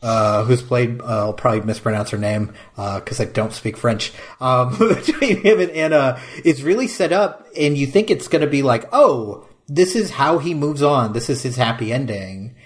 uh, 0.03 0.45
who's 0.45 0.63
played, 0.63 1.01
uh, 1.01 1.27
I'll 1.27 1.33
probably 1.33 1.61
mispronounce 1.61 2.11
her 2.11 2.19
name, 2.19 2.53
uh, 2.77 3.01
cause 3.01 3.21
I 3.21 3.27
don't 3.27 3.53
speak 3.53 3.77
French, 3.77 4.13
um, 4.41 4.77
between 4.79 5.43
him 5.43 5.61
and 5.61 5.71
Anna 5.71 6.21
is 6.45 6.63
really 6.63 6.89
set 6.89 7.13
up 7.13 7.47
and 7.57 7.77
you 7.77 7.87
think 7.87 8.11
it's 8.11 8.29
gonna 8.29 8.47
be 8.47 8.63
like, 8.63 8.89
oh, 8.93 9.47
this 9.69 9.95
is 9.95 10.11
how 10.11 10.39
he 10.39 10.53
moves 10.53 10.83
on. 10.83 11.13
This 11.13 11.31
is 11.31 11.43
his 11.43 11.57
happy 11.57 11.93
ending. 11.93 12.57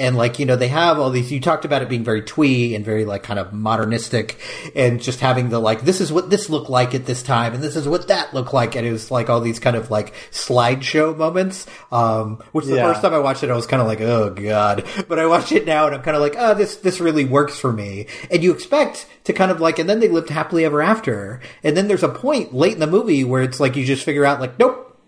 And 0.00 0.16
like 0.16 0.38
you 0.40 0.46
know 0.46 0.56
they 0.56 0.66
have 0.68 0.98
all 0.98 1.10
these 1.10 1.30
you 1.30 1.38
talked 1.40 1.64
about 1.64 1.82
it 1.82 1.88
being 1.88 2.02
very 2.02 2.22
twee 2.22 2.74
and 2.74 2.84
very 2.84 3.04
like 3.04 3.22
kind 3.22 3.38
of 3.38 3.52
modernistic 3.52 4.40
and 4.74 5.00
just 5.00 5.20
having 5.20 5.50
the 5.50 5.60
like 5.60 5.82
this 5.82 6.00
is 6.00 6.10
what 6.12 6.30
this 6.30 6.50
looked 6.50 6.70
like 6.70 6.94
at 6.94 7.06
this 7.06 7.22
time 7.22 7.54
and 7.54 7.62
this 7.62 7.76
is 7.76 7.86
what 7.86 8.08
that 8.08 8.34
looked 8.34 8.52
like. 8.54 8.74
And 8.74 8.86
it 8.86 8.90
was 8.90 9.10
like 9.12 9.30
all 9.30 9.40
these 9.40 9.60
kind 9.60 9.76
of 9.76 9.90
like 9.90 10.12
slideshow 10.32 11.16
moments 11.16 11.66
um 11.92 12.42
which 12.52 12.64
the 12.66 12.76
Yeah. 12.76 12.90
first 12.90 13.02
time 13.02 13.14
i 13.14 13.18
watched 13.18 13.42
it 13.44 13.50
i 13.50 13.54
was 13.54 13.66
kind 13.66 13.80
of 13.82 13.86
like 13.86 14.00
oh 14.00 14.30
god. 14.30 14.84
But 15.06 15.18
i 15.18 15.26
watch 15.26 15.52
it 15.52 15.66
now 15.66 15.86
and 15.86 15.94
i'm 15.94 16.02
kind 16.02 16.16
of 16.16 16.22
like 16.22 16.34
oh 16.38 16.54
this 16.54 16.76
this 16.76 16.98
really 17.00 17.24
works 17.26 17.58
for 17.58 17.72
me. 17.72 18.06
And 18.30 18.42
you 18.42 18.52
expect 18.52 19.06
to 19.24 19.32
kind 19.34 19.50
of 19.50 19.60
like 19.60 19.78
and 19.78 19.88
then 19.88 20.00
they 20.00 20.08
lived 20.08 20.30
happily 20.30 20.64
ever 20.64 20.80
after. 20.82 21.40
And 21.62 21.76
then 21.76 21.88
there's 21.88 22.02
a 22.02 22.08
point 22.08 22.54
late 22.54 22.72
in 22.72 22.80
the 22.80 22.86
movie 22.86 23.22
where 23.22 23.42
it's 23.42 23.60
like 23.60 23.76
you 23.76 23.84
just 23.84 24.04
figure 24.04 24.24
out 24.24 24.40
like 24.40 24.58
nope. 24.58 24.98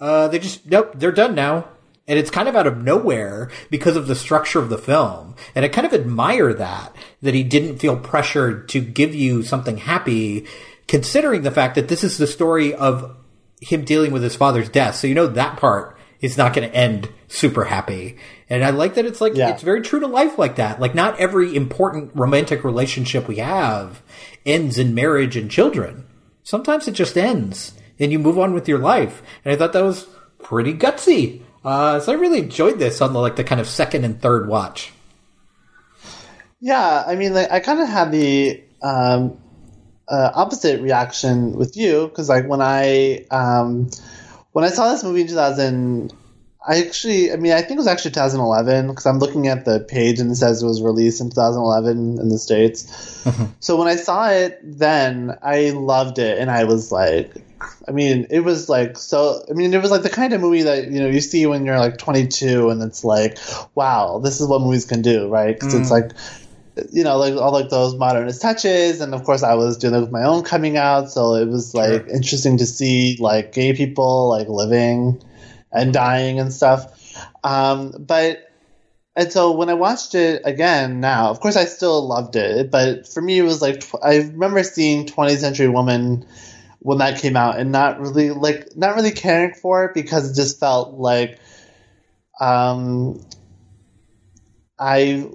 Uh 0.00 0.28
they 0.28 0.38
just 0.38 0.64
nope 0.70 0.92
they're 0.94 1.10
done 1.12 1.34
now 1.34 1.68
and 2.08 2.18
it's 2.18 2.30
kind 2.30 2.48
of 2.48 2.56
out 2.56 2.66
of 2.66 2.82
nowhere 2.82 3.50
because 3.70 3.96
of 3.96 4.06
the 4.06 4.14
structure 4.14 4.58
of 4.60 4.68
the 4.68 4.78
film. 4.78 5.34
And 5.54 5.64
I 5.64 5.68
kind 5.68 5.86
of 5.86 5.92
admire 5.94 6.54
that, 6.54 6.94
that 7.22 7.34
he 7.34 7.42
didn't 7.42 7.78
feel 7.78 7.96
pressured 7.96 8.68
to 8.70 8.80
give 8.80 9.14
you 9.14 9.42
something 9.42 9.76
happy, 9.78 10.46
considering 10.86 11.42
the 11.42 11.50
fact 11.50 11.74
that 11.74 11.88
this 11.88 12.04
is 12.04 12.16
the 12.18 12.26
story 12.26 12.74
of 12.74 13.16
him 13.60 13.84
dealing 13.84 14.12
with 14.12 14.22
his 14.22 14.36
father's 14.36 14.68
death. 14.68 14.96
So 14.96 15.06
you 15.06 15.14
know 15.14 15.26
that 15.26 15.56
part 15.56 15.96
is 16.20 16.36
not 16.38 16.54
going 16.54 16.68
to 16.68 16.74
end 16.74 17.08
super 17.28 17.64
happy. 17.64 18.16
And 18.48 18.64
I 18.64 18.70
like 18.70 18.94
that 18.94 19.04
it's 19.04 19.20
like, 19.20 19.34
Yeah. 19.34 19.50
it's 19.50 19.62
very 19.62 19.82
true 19.82 20.00
to 20.00 20.06
life 20.06 20.38
like 20.38 20.56
that. 20.56 20.80
Like 20.80 20.94
not 20.94 21.18
every 21.18 21.54
important 21.56 22.12
romantic 22.14 22.64
relationship 22.64 23.26
we 23.26 23.36
have 23.36 24.02
ends 24.44 24.78
in 24.78 24.94
marriage 24.94 25.36
and 25.36 25.50
children. 25.50 26.06
Sometimes 26.44 26.86
it 26.86 26.92
just 26.92 27.18
ends 27.18 27.72
and 27.98 28.12
you 28.12 28.18
move 28.18 28.38
on 28.38 28.52
with 28.54 28.68
your 28.68 28.78
life. 28.78 29.22
And 29.44 29.52
I 29.52 29.56
thought 29.56 29.72
that 29.72 29.82
was 29.82 30.06
pretty 30.38 30.72
gutsy. 30.74 31.42
Uh, 31.66 31.98
so 31.98 32.12
I 32.12 32.14
really 32.14 32.38
enjoyed 32.38 32.78
this 32.78 33.00
on 33.00 33.12
the 33.12 33.18
like 33.18 33.34
the 33.34 33.42
kind 33.42 33.60
of 33.60 33.68
second 33.68 34.04
and 34.04 34.22
third 34.22 34.46
watch. 34.46 34.92
Yeah, 36.60 37.02
I 37.04 37.16
mean, 37.16 37.34
like, 37.34 37.50
I 37.50 37.58
kind 37.58 37.80
of 37.80 37.88
had 37.88 38.12
the 38.12 38.62
um, 38.82 39.36
uh, 40.08 40.30
opposite 40.32 40.80
reaction 40.80 41.56
with 41.56 41.76
you 41.76 42.06
because, 42.06 42.28
like, 42.28 42.46
when 42.46 42.62
I 42.62 43.26
um, 43.32 43.90
when 44.52 44.64
I 44.64 44.68
saw 44.68 44.92
this 44.92 45.02
movie 45.02 45.22
in 45.22 45.26
2000, 45.26 46.12
I 46.68 46.84
actually, 46.84 47.32
I 47.32 47.36
mean, 47.36 47.52
I 47.52 47.62
think 47.62 47.72
it 47.72 47.78
was 47.78 47.88
actually 47.88 48.12
2011 48.12 48.86
because 48.86 49.04
I'm 49.04 49.18
looking 49.18 49.48
at 49.48 49.64
the 49.64 49.80
page 49.80 50.20
and 50.20 50.30
it 50.30 50.36
says 50.36 50.62
it 50.62 50.66
was 50.66 50.80
released 50.80 51.20
in 51.20 51.30
2011 51.30 52.20
in 52.20 52.28
the 52.28 52.38
states. 52.38 53.24
so 53.58 53.76
when 53.76 53.88
I 53.88 53.96
saw 53.96 54.30
it 54.30 54.60
then, 54.62 55.36
I 55.42 55.70
loved 55.70 56.20
it 56.20 56.38
and 56.38 56.48
I 56.48 56.62
was 56.62 56.92
like. 56.92 57.34
I 57.88 57.92
mean, 57.92 58.26
it 58.30 58.40
was 58.40 58.68
like 58.68 58.98
so. 58.98 59.42
I 59.48 59.52
mean, 59.52 59.72
it 59.72 59.80
was 59.80 59.90
like 59.90 60.02
the 60.02 60.10
kind 60.10 60.32
of 60.32 60.40
movie 60.40 60.62
that 60.62 60.90
you 60.90 61.00
know 61.00 61.08
you 61.08 61.20
see 61.20 61.46
when 61.46 61.64
you're 61.64 61.78
like 61.78 61.98
22, 61.98 62.70
and 62.70 62.82
it's 62.82 63.04
like, 63.04 63.38
wow, 63.74 64.18
this 64.18 64.40
is 64.40 64.48
what 64.48 64.60
movies 64.60 64.84
can 64.84 65.02
do, 65.02 65.28
right? 65.28 65.54
Because 65.54 65.74
it's 65.74 65.90
like 65.90 66.12
you 66.92 67.04
know, 67.04 67.16
like 67.16 67.34
all 67.34 67.52
like 67.52 67.70
those 67.70 67.94
modernist 67.94 68.42
touches, 68.42 69.00
and 69.00 69.14
of 69.14 69.24
course, 69.24 69.42
I 69.42 69.54
was 69.54 69.78
dealing 69.78 70.00
with 70.02 70.10
my 70.10 70.24
own 70.24 70.42
coming 70.42 70.76
out, 70.76 71.10
so 71.10 71.34
it 71.34 71.48
was 71.48 71.74
like 71.74 72.06
interesting 72.08 72.58
to 72.58 72.66
see 72.66 73.16
like 73.18 73.52
gay 73.52 73.72
people 73.72 74.28
like 74.28 74.48
living 74.48 75.22
and 75.72 75.92
dying 75.92 76.38
and 76.38 76.52
stuff. 76.52 76.92
Um, 77.42 77.94
but 77.98 78.50
and 79.14 79.32
so 79.32 79.52
when 79.52 79.70
I 79.70 79.74
watched 79.74 80.14
it 80.14 80.42
again 80.44 81.00
now, 81.00 81.30
of 81.30 81.40
course, 81.40 81.56
I 81.56 81.64
still 81.64 82.06
loved 82.06 82.36
it, 82.36 82.70
but 82.70 83.08
for 83.08 83.22
me, 83.22 83.38
it 83.38 83.42
was 83.42 83.62
like 83.62 83.80
tw- 83.80 84.02
I 84.02 84.16
remember 84.16 84.62
seeing 84.62 85.06
20th 85.06 85.38
Century 85.38 85.68
Woman 85.68 86.26
when 86.86 86.98
that 86.98 87.18
came 87.20 87.36
out, 87.36 87.58
and 87.58 87.72
not 87.72 87.98
really 87.98 88.30
like 88.30 88.76
not 88.76 88.94
really 88.94 89.10
caring 89.10 89.54
for 89.54 89.86
it 89.86 89.94
because 89.94 90.30
it 90.30 90.40
just 90.40 90.60
felt 90.60 90.94
like 90.94 91.40
um, 92.40 93.20
I 94.78 95.28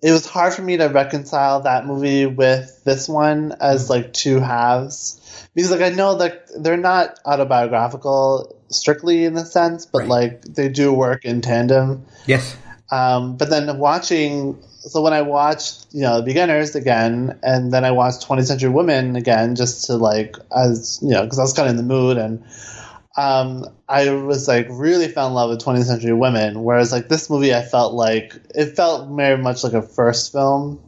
it 0.00 0.12
was 0.12 0.26
hard 0.26 0.54
for 0.54 0.62
me 0.62 0.76
to 0.76 0.86
reconcile 0.86 1.62
that 1.62 1.86
movie 1.86 2.26
with 2.26 2.84
this 2.84 3.08
one 3.08 3.52
as 3.60 3.90
like 3.90 4.12
two 4.12 4.38
halves 4.38 5.48
because 5.56 5.72
like 5.72 5.80
I 5.80 5.88
know 5.88 6.18
that 6.18 6.46
they're 6.62 6.76
not 6.76 7.18
autobiographical 7.26 8.56
strictly 8.68 9.24
in 9.24 9.34
the 9.34 9.44
sense, 9.44 9.86
but 9.86 10.02
Right. 10.02 10.08
like 10.08 10.42
they 10.42 10.68
do 10.68 10.92
work 10.92 11.24
in 11.24 11.40
tandem. 11.40 12.06
Yes. 12.26 12.56
Um, 12.92 13.36
but 13.36 13.50
then 13.50 13.76
watching, 13.78 14.62
so 14.80 15.02
when 15.02 15.12
I 15.12 15.22
watched, 15.22 15.86
you 15.92 16.02
know, 16.02 16.16
The 16.16 16.22
Beginners 16.22 16.74
again, 16.74 17.38
and 17.42 17.72
then 17.72 17.84
I 17.84 17.90
watched 17.90 18.26
20th 18.26 18.46
Century 18.46 18.70
Women 18.70 19.16
again, 19.16 19.54
just 19.54 19.86
to 19.86 19.96
like, 19.96 20.36
as, 20.56 20.98
you 21.02 21.10
know, 21.10 21.22
because 21.22 21.38
I 21.38 21.42
was 21.42 21.52
kind 21.52 21.68
of 21.68 21.70
in 21.70 21.76
the 21.76 21.94
mood, 21.94 22.16
and 22.16 22.42
um, 23.16 23.66
I 23.88 24.10
was 24.10 24.48
like 24.48 24.66
really 24.70 25.08
fell 25.08 25.28
in 25.28 25.34
love 25.34 25.50
with 25.50 25.62
20th 25.62 25.84
Century 25.84 26.14
Women, 26.14 26.62
whereas 26.62 26.92
like 26.92 27.08
this 27.08 27.28
movie, 27.28 27.54
I 27.54 27.62
felt 27.62 27.94
like, 27.94 28.34
it 28.54 28.76
felt 28.76 29.08
very 29.10 29.36
much 29.36 29.64
like 29.64 29.74
a 29.74 29.82
first 29.82 30.32
film. 30.32 30.80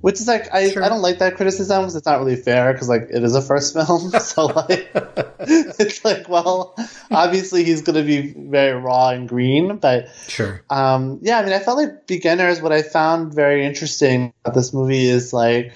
Which 0.00 0.20
is 0.20 0.26
like 0.26 0.52
I, 0.52 0.70
Sure. 0.70 0.82
I 0.82 0.88
don't 0.88 1.02
like 1.02 1.18
that 1.18 1.36
criticism 1.36 1.82
because 1.82 1.94
it's 1.96 2.06
not 2.06 2.18
really 2.20 2.36
fair 2.36 2.72
because 2.72 2.88
like 2.88 3.08
it 3.10 3.22
is 3.22 3.34
a 3.34 3.42
first 3.42 3.74
film 3.74 4.10
so 4.10 4.46
like 4.46 4.90
it's 5.40 6.04
like 6.04 6.28
well 6.28 6.74
obviously 7.10 7.64
he's 7.64 7.82
gonna 7.82 8.02
be 8.02 8.32
very 8.32 8.72
raw 8.80 9.10
and 9.10 9.28
green 9.28 9.76
but 9.76 10.08
Sure. 10.28 10.62
um, 10.70 11.18
yeah, 11.22 11.38
I 11.38 11.44
mean, 11.44 11.52
I 11.52 11.58
felt 11.58 11.76
like 11.76 12.06
Beginners. 12.06 12.62
What 12.62 12.72
I 12.72 12.82
found 12.82 13.34
very 13.34 13.66
interesting 13.66 14.32
about 14.44 14.54
this 14.54 14.72
movie 14.72 15.06
is 15.06 15.32
like 15.32 15.72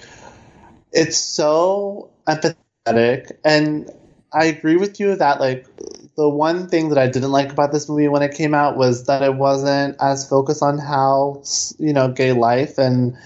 it's 0.91 1.17
so 1.17 2.09
empathetic, 2.27 3.31
and 3.43 3.89
I 4.33 4.45
agree 4.45 4.77
with 4.77 4.99
you 4.99 5.15
that 5.15 5.39
like 5.39 5.65
the 6.17 6.27
one 6.29 6.67
thing 6.67 6.89
that 6.89 6.97
I 6.97 7.07
didn't 7.07 7.31
like 7.31 7.51
about 7.51 7.71
this 7.71 7.89
movie 7.89 8.07
when 8.07 8.21
it 8.21 8.33
came 8.33 8.53
out 8.53 8.77
was 8.77 9.05
that 9.05 9.21
it 9.21 9.35
wasn't 9.35 9.97
as 9.99 10.27
focused 10.27 10.63
on 10.63 10.77
how 10.77 11.43
you 11.77 11.93
know 11.93 12.09
gay 12.11 12.31
life 12.31 12.77
and 12.77 13.17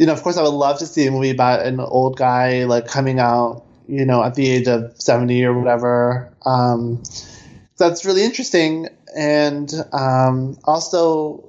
you 0.00 0.06
know, 0.06 0.14
of 0.14 0.22
course, 0.22 0.38
I 0.38 0.42
would 0.42 0.48
love 0.48 0.78
to 0.78 0.86
see 0.86 1.06
a 1.06 1.10
movie 1.10 1.28
about 1.28 1.66
an 1.66 1.78
old 1.78 2.16
guy 2.16 2.64
like 2.64 2.86
coming 2.86 3.20
out, 3.20 3.66
you 3.86 4.06
know, 4.06 4.24
at 4.24 4.34
the 4.34 4.48
age 4.48 4.66
of 4.66 4.94
seventy 4.98 5.44
or 5.44 5.52
whatever. 5.52 6.32
Um, 6.46 7.02
that's 7.76 8.06
really 8.06 8.24
interesting, 8.24 8.88
and 9.14 9.70
um, 9.92 10.56
also, 10.64 11.44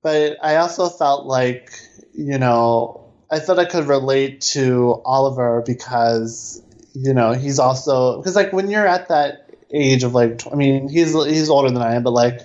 but 0.00 0.36
I 0.44 0.56
also 0.56 0.88
felt 0.88 1.26
like, 1.26 1.72
you 2.12 2.38
know, 2.38 3.04
I 3.28 3.40
thought 3.40 3.58
I 3.58 3.64
could 3.64 3.88
relate 3.88 4.40
to 4.52 5.02
Oliver 5.04 5.64
because, 5.66 6.62
you 6.92 7.14
know, 7.14 7.32
he's 7.32 7.58
also 7.58 8.18
because 8.18 8.36
like 8.36 8.52
when 8.52 8.70
you're 8.70 8.86
at 8.86 9.08
that 9.08 9.50
age 9.72 10.04
of 10.04 10.14
like, 10.14 10.42
I 10.52 10.54
mean, 10.54 10.88
he's 10.88 11.12
he's 11.12 11.50
older 11.50 11.72
than 11.72 11.82
I 11.82 11.96
am, 11.96 12.04
but 12.04 12.12
like 12.12 12.42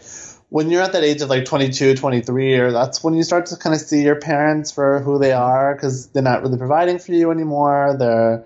when 0.50 0.70
you're 0.70 0.82
at 0.82 0.94
that 0.94 1.04
age 1.04 1.22
of 1.22 1.30
like 1.30 1.46
22 1.46 1.96
23 1.96 2.56
or 2.58 2.72
that's 2.72 3.04
when 3.04 3.14
you 3.14 3.24
start 3.24 3.46
to 3.48 3.56
kind 3.56 3.76
of 3.76 3.82
see 3.82 4.02
your 4.04 4.16
parents 4.16 4.72
for 4.72 5.00
who 5.00 5.20
they 5.20 5.32
are 5.32 5.76
because 5.76 6.08
they're 6.08 6.24
not 6.24 6.42
really 6.42 6.58
providing 6.58 6.98
for 7.00 7.12
you 7.14 7.30
anymore 7.32 7.96
they're 8.00 8.46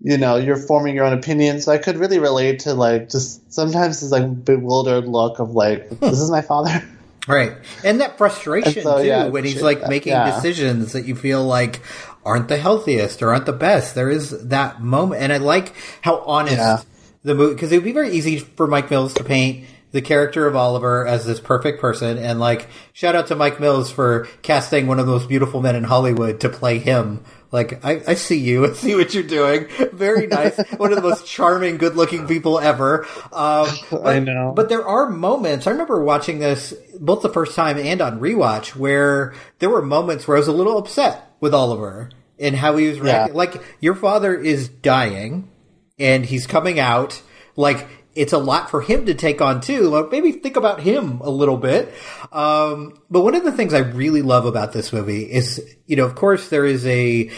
you 0.00 0.18
know 0.18 0.36
you're 0.36 0.56
forming 0.56 0.94
your 0.94 1.04
own 1.04 1.12
opinion 1.14 1.60
so 1.60 1.72
i 1.72 1.78
could 1.78 1.96
really 1.96 2.18
relate 2.18 2.60
to 2.60 2.74
like 2.74 3.08
just 3.08 3.50
sometimes 3.52 4.00
this 4.00 4.10
like 4.10 4.44
bewildered 4.44 5.06
look 5.06 5.38
of 5.38 5.52
like 5.52 5.88
this 6.00 6.20
is 6.20 6.30
my 6.30 6.42
father 6.42 6.82
Right. 7.26 7.54
And 7.82 8.02
that 8.02 8.18
frustration 8.18 8.74
And 8.74 8.82
so, 8.82 8.98
too 9.00 9.06
yeah, 9.06 9.28
when 9.28 9.44
he's 9.44 9.62
like 9.62 9.80
that- 9.80 9.88
making 9.88 10.12
yeah. 10.12 10.34
decisions 10.34 10.92
that 10.92 11.06
you 11.06 11.14
feel 11.16 11.42
like 11.42 11.80
aren't 12.22 12.48
the 12.48 12.58
healthiest 12.58 13.22
or 13.22 13.30
aren't 13.30 13.46
the 13.46 13.52
best. 13.54 13.94
There 13.94 14.10
is 14.10 14.48
that 14.48 14.82
moment 14.82 15.22
and 15.22 15.32
I 15.32 15.38
like 15.38 15.72
how 16.02 16.18
honest 16.26 16.58
Yeah. 16.58 16.82
the 17.22 17.34
movie 17.34 17.54
because 17.54 17.72
it 17.72 17.76
would 17.76 17.84
be 17.84 17.92
very 17.92 18.10
easy 18.10 18.40
for 18.40 18.66
Mike 18.66 18.90
Mills 18.90 19.14
to 19.14 19.24
paint 19.24 19.64
the 19.94 20.02
character 20.02 20.48
of 20.48 20.56
Oliver 20.56 21.06
as 21.06 21.24
this 21.24 21.38
perfect 21.38 21.80
person 21.80 22.18
and 22.18 22.40
like 22.40 22.66
shout 22.92 23.14
out 23.14 23.28
to 23.28 23.36
Mike 23.36 23.60
Mills 23.60 23.92
for 23.92 24.26
casting 24.42 24.88
one 24.88 24.98
of 24.98 25.06
the 25.06 25.12
most 25.12 25.28
beautiful 25.28 25.62
men 25.62 25.76
in 25.76 25.84
Hollywood 25.84 26.40
to 26.40 26.48
play 26.48 26.80
him. 26.80 27.22
Like 27.52 27.84
I, 27.84 28.02
I 28.08 28.14
see 28.14 28.40
you, 28.40 28.66
I 28.66 28.72
see 28.74 28.96
what 28.96 29.14
you're 29.14 29.22
doing. 29.22 29.68
Very 29.92 30.26
nice. 30.26 30.58
one 30.78 30.90
of 30.90 30.96
the 30.96 31.08
most 31.08 31.28
charming, 31.28 31.76
good-looking 31.76 32.26
people 32.26 32.58
ever. 32.58 33.06
Um, 33.32 33.68
but, 33.92 34.04
I 34.04 34.18
know. 34.18 34.52
but 34.56 34.68
there 34.68 34.84
are 34.84 35.08
moments. 35.08 35.68
I 35.68 35.70
remember 35.70 36.02
watching 36.02 36.40
this 36.40 36.74
both 36.98 37.22
the 37.22 37.28
first 37.32 37.54
time 37.54 37.78
and 37.78 38.00
on 38.00 38.18
rewatch 38.18 38.74
where 38.74 39.32
there 39.60 39.70
were 39.70 39.80
moments 39.80 40.26
where 40.26 40.36
I 40.36 40.40
was 40.40 40.48
a 40.48 40.52
little 40.52 40.76
upset 40.76 41.36
with 41.38 41.54
Oliver 41.54 42.10
and 42.40 42.56
how 42.56 42.76
he 42.76 42.88
was 42.88 42.98
reacting. 42.98 43.34
Yeah. 43.36 43.38
Like 43.38 43.62
your 43.78 43.94
father 43.94 44.34
is 44.34 44.68
dying 44.68 45.52
and 46.00 46.26
he's 46.26 46.48
coming 46.48 46.80
out. 46.80 47.22
Like 47.54 47.86
it's 48.14 48.32
a 48.32 48.38
lot 48.38 48.70
for 48.70 48.80
him 48.80 49.06
to 49.06 49.14
take 49.14 49.40
on 49.40 49.60
too. 49.60 49.88
Like 49.88 50.10
maybe 50.10 50.32
think 50.32 50.56
about 50.56 50.80
him 50.80 51.20
a 51.20 51.30
little 51.30 51.56
bit. 51.56 51.92
Um, 52.32 53.00
but 53.10 53.22
one 53.22 53.34
of 53.34 53.44
the 53.44 53.52
things 53.52 53.74
I 53.74 53.78
really 53.78 54.22
love 54.22 54.46
about 54.46 54.72
this 54.72 54.92
movie 54.92 55.22
is, 55.22 55.60
you 55.86 55.96
know, 55.96 56.04
of 56.04 56.14
course 56.14 56.48
there 56.48 56.64
is 56.64 56.86
a, 56.86 57.30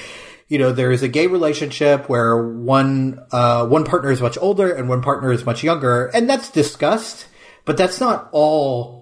you 0.48 0.58
know, 0.58 0.72
there 0.72 0.92
is 0.92 1.02
a 1.02 1.08
gay 1.08 1.26
relationship 1.26 2.08
where 2.08 2.36
one, 2.36 3.20
uh, 3.32 3.66
one 3.66 3.84
partner 3.84 4.10
is 4.10 4.20
much 4.20 4.38
older 4.38 4.72
and 4.72 4.88
one 4.88 5.02
partner 5.02 5.32
is 5.32 5.44
much 5.44 5.62
younger 5.64 6.06
and 6.06 6.28
that's 6.28 6.50
discussed, 6.50 7.26
but 7.64 7.76
that's 7.76 8.00
not 8.00 8.28
all 8.32 8.95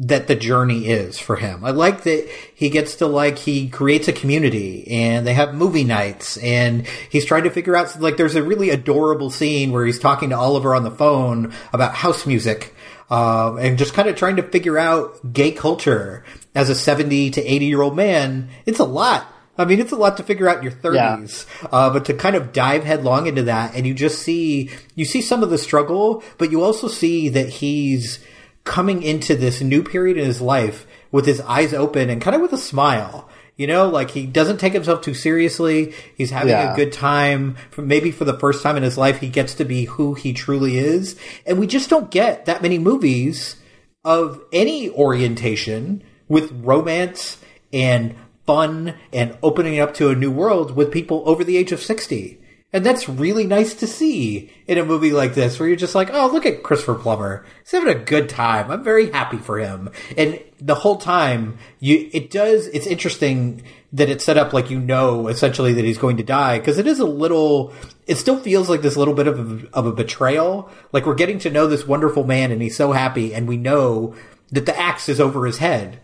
that 0.00 0.28
the 0.28 0.34
journey 0.34 0.86
is 0.86 1.18
for 1.18 1.36
him. 1.36 1.62
I 1.62 1.72
like 1.72 2.04
that 2.04 2.26
he 2.54 2.70
gets 2.70 2.96
to 2.96 3.06
like 3.06 3.36
he 3.36 3.68
creates 3.68 4.08
a 4.08 4.14
community 4.14 4.88
and 4.90 5.26
they 5.26 5.34
have 5.34 5.54
movie 5.54 5.84
nights 5.84 6.38
and 6.38 6.86
he's 7.10 7.26
trying 7.26 7.44
to 7.44 7.50
figure 7.50 7.76
out 7.76 8.00
like 8.00 8.16
there's 8.16 8.34
a 8.34 8.42
really 8.42 8.70
adorable 8.70 9.28
scene 9.28 9.72
where 9.72 9.84
he's 9.84 9.98
talking 9.98 10.30
to 10.30 10.36
Oliver 10.36 10.74
on 10.74 10.84
the 10.84 10.90
phone 10.90 11.52
about 11.72 11.94
house 11.94 12.26
music. 12.26 12.74
Um, 13.10 13.58
and 13.58 13.76
just 13.76 13.92
kind 13.92 14.08
of 14.08 14.14
trying 14.14 14.36
to 14.36 14.42
figure 14.44 14.78
out 14.78 15.32
gay 15.32 15.50
culture 15.50 16.24
as 16.54 16.70
a 16.70 16.76
70 16.76 17.32
to 17.32 17.42
80 17.44 17.66
year 17.66 17.82
old 17.82 17.96
man. 17.96 18.48
It's 18.66 18.78
a 18.78 18.84
lot. 18.84 19.26
I 19.58 19.64
mean, 19.66 19.80
it's 19.80 19.92
a 19.92 19.96
lot 19.96 20.16
to 20.16 20.22
figure 20.22 20.48
out 20.48 20.58
in 20.58 20.62
your 20.62 20.72
30s, 20.72 21.44
uh, 21.70 21.90
but 21.90 22.06
to 22.06 22.14
kind 22.14 22.36
of 22.36 22.52
dive 22.52 22.84
headlong 22.84 23.26
into 23.26 23.42
that 23.42 23.74
and 23.74 23.86
you 23.86 23.92
just 23.92 24.20
see, 24.22 24.70
you 24.94 25.04
see 25.04 25.20
some 25.20 25.42
of 25.42 25.50
the 25.50 25.58
struggle, 25.58 26.22
but 26.38 26.50
you 26.50 26.62
also 26.62 26.88
see 26.88 27.28
that 27.30 27.48
he's, 27.50 28.20
coming 28.64 29.02
into 29.02 29.34
this 29.34 29.60
new 29.60 29.82
period 29.82 30.16
in 30.16 30.24
his 30.26 30.40
life 30.40 30.86
with 31.10 31.26
his 31.26 31.40
eyes 31.42 31.72
open 31.74 32.10
and 32.10 32.20
kind 32.22 32.34
of 32.36 32.42
with 32.42 32.52
a 32.52 32.58
smile. 32.58 33.28
You 33.56 33.66
know, 33.66 33.88
like 33.88 34.12
he 34.12 34.24
doesn't 34.24 34.56
take 34.58 34.72
himself 34.72 35.02
too 35.02 35.12
seriously. 35.12 35.92
He's 36.16 36.30
having 36.30 36.50
Yeah. 36.50 36.72
a 36.72 36.76
good 36.76 36.92
time. 36.92 37.56
For 37.70 37.82
maybe 37.82 38.10
for 38.10 38.24
the 38.24 38.38
first 38.38 38.62
time 38.62 38.76
in 38.78 38.82
his 38.82 38.96
life, 38.96 39.20
he 39.20 39.28
gets 39.28 39.52
to 39.54 39.64
be 39.66 39.84
who 39.84 40.14
he 40.14 40.32
truly 40.32 40.78
is. 40.78 41.14
And 41.46 41.58
we 41.58 41.66
just 41.66 41.90
don't 41.90 42.10
get 42.10 42.46
that 42.46 42.62
many 42.62 42.78
movies 42.78 43.56
of 44.02 44.40
any 44.50 44.88
orientation 44.90 46.02
with 46.26 46.50
romance 46.62 47.36
and 47.72 48.14
fun 48.46 48.94
and 49.12 49.36
opening 49.42 49.78
up 49.78 49.92
to 49.94 50.08
a 50.08 50.14
new 50.14 50.30
world 50.30 50.74
with 50.74 50.90
people 50.90 51.22
over 51.26 51.44
the 51.44 51.58
age 51.58 51.70
of 51.72 51.82
60. 51.82 52.39
And 52.72 52.86
that's 52.86 53.08
really 53.08 53.48
nice 53.48 53.74
to 53.74 53.86
see 53.88 54.52
in 54.68 54.78
a 54.78 54.84
movie 54.84 55.10
like 55.10 55.34
this 55.34 55.58
where 55.58 55.68
you're 55.68 55.76
just 55.76 55.96
like, 55.96 56.10
oh, 56.12 56.28
look 56.32 56.46
at 56.46 56.62
Christopher 56.62 56.94
Plummer. 56.94 57.44
He's 57.64 57.72
having 57.72 57.88
a 57.92 57.98
good 57.98 58.28
time. 58.28 58.70
I'm 58.70 58.84
very 58.84 59.10
happy 59.10 59.38
for 59.38 59.58
him. 59.58 59.90
And 60.16 60.40
the 60.60 60.76
whole 60.76 60.96
time, 60.96 61.58
you, 61.80 62.08
it 62.12 62.30
does, 62.30 62.68
it's 62.68 62.86
interesting 62.86 63.62
that 63.92 64.08
it's 64.08 64.24
set 64.24 64.38
up 64.38 64.52
like 64.52 64.70
you 64.70 64.78
know 64.78 65.26
essentially 65.26 65.72
that 65.72 65.84
he's 65.84 65.98
going 65.98 66.18
to 66.18 66.22
die 66.22 66.60
because 66.60 66.78
it 66.78 66.86
is 66.86 67.00
a 67.00 67.04
little, 67.06 67.72
it 68.06 68.18
still 68.18 68.38
feels 68.38 68.70
like 68.70 68.82
this 68.82 68.96
little 68.96 69.14
bit 69.14 69.26
of 69.26 69.64
a, 69.64 69.68
of 69.76 69.86
a 69.86 69.92
betrayal. 69.92 70.70
Like 70.92 71.06
we're 71.06 71.16
getting 71.16 71.40
to 71.40 71.50
know 71.50 71.66
this 71.66 71.88
wonderful 71.88 72.22
man 72.22 72.52
and 72.52 72.62
he's 72.62 72.76
so 72.76 72.92
happy 72.92 73.34
and 73.34 73.48
we 73.48 73.56
know 73.56 74.14
that 74.52 74.66
the 74.66 74.78
axe 74.78 75.08
is 75.08 75.18
over 75.18 75.44
his 75.44 75.58
head 75.58 75.98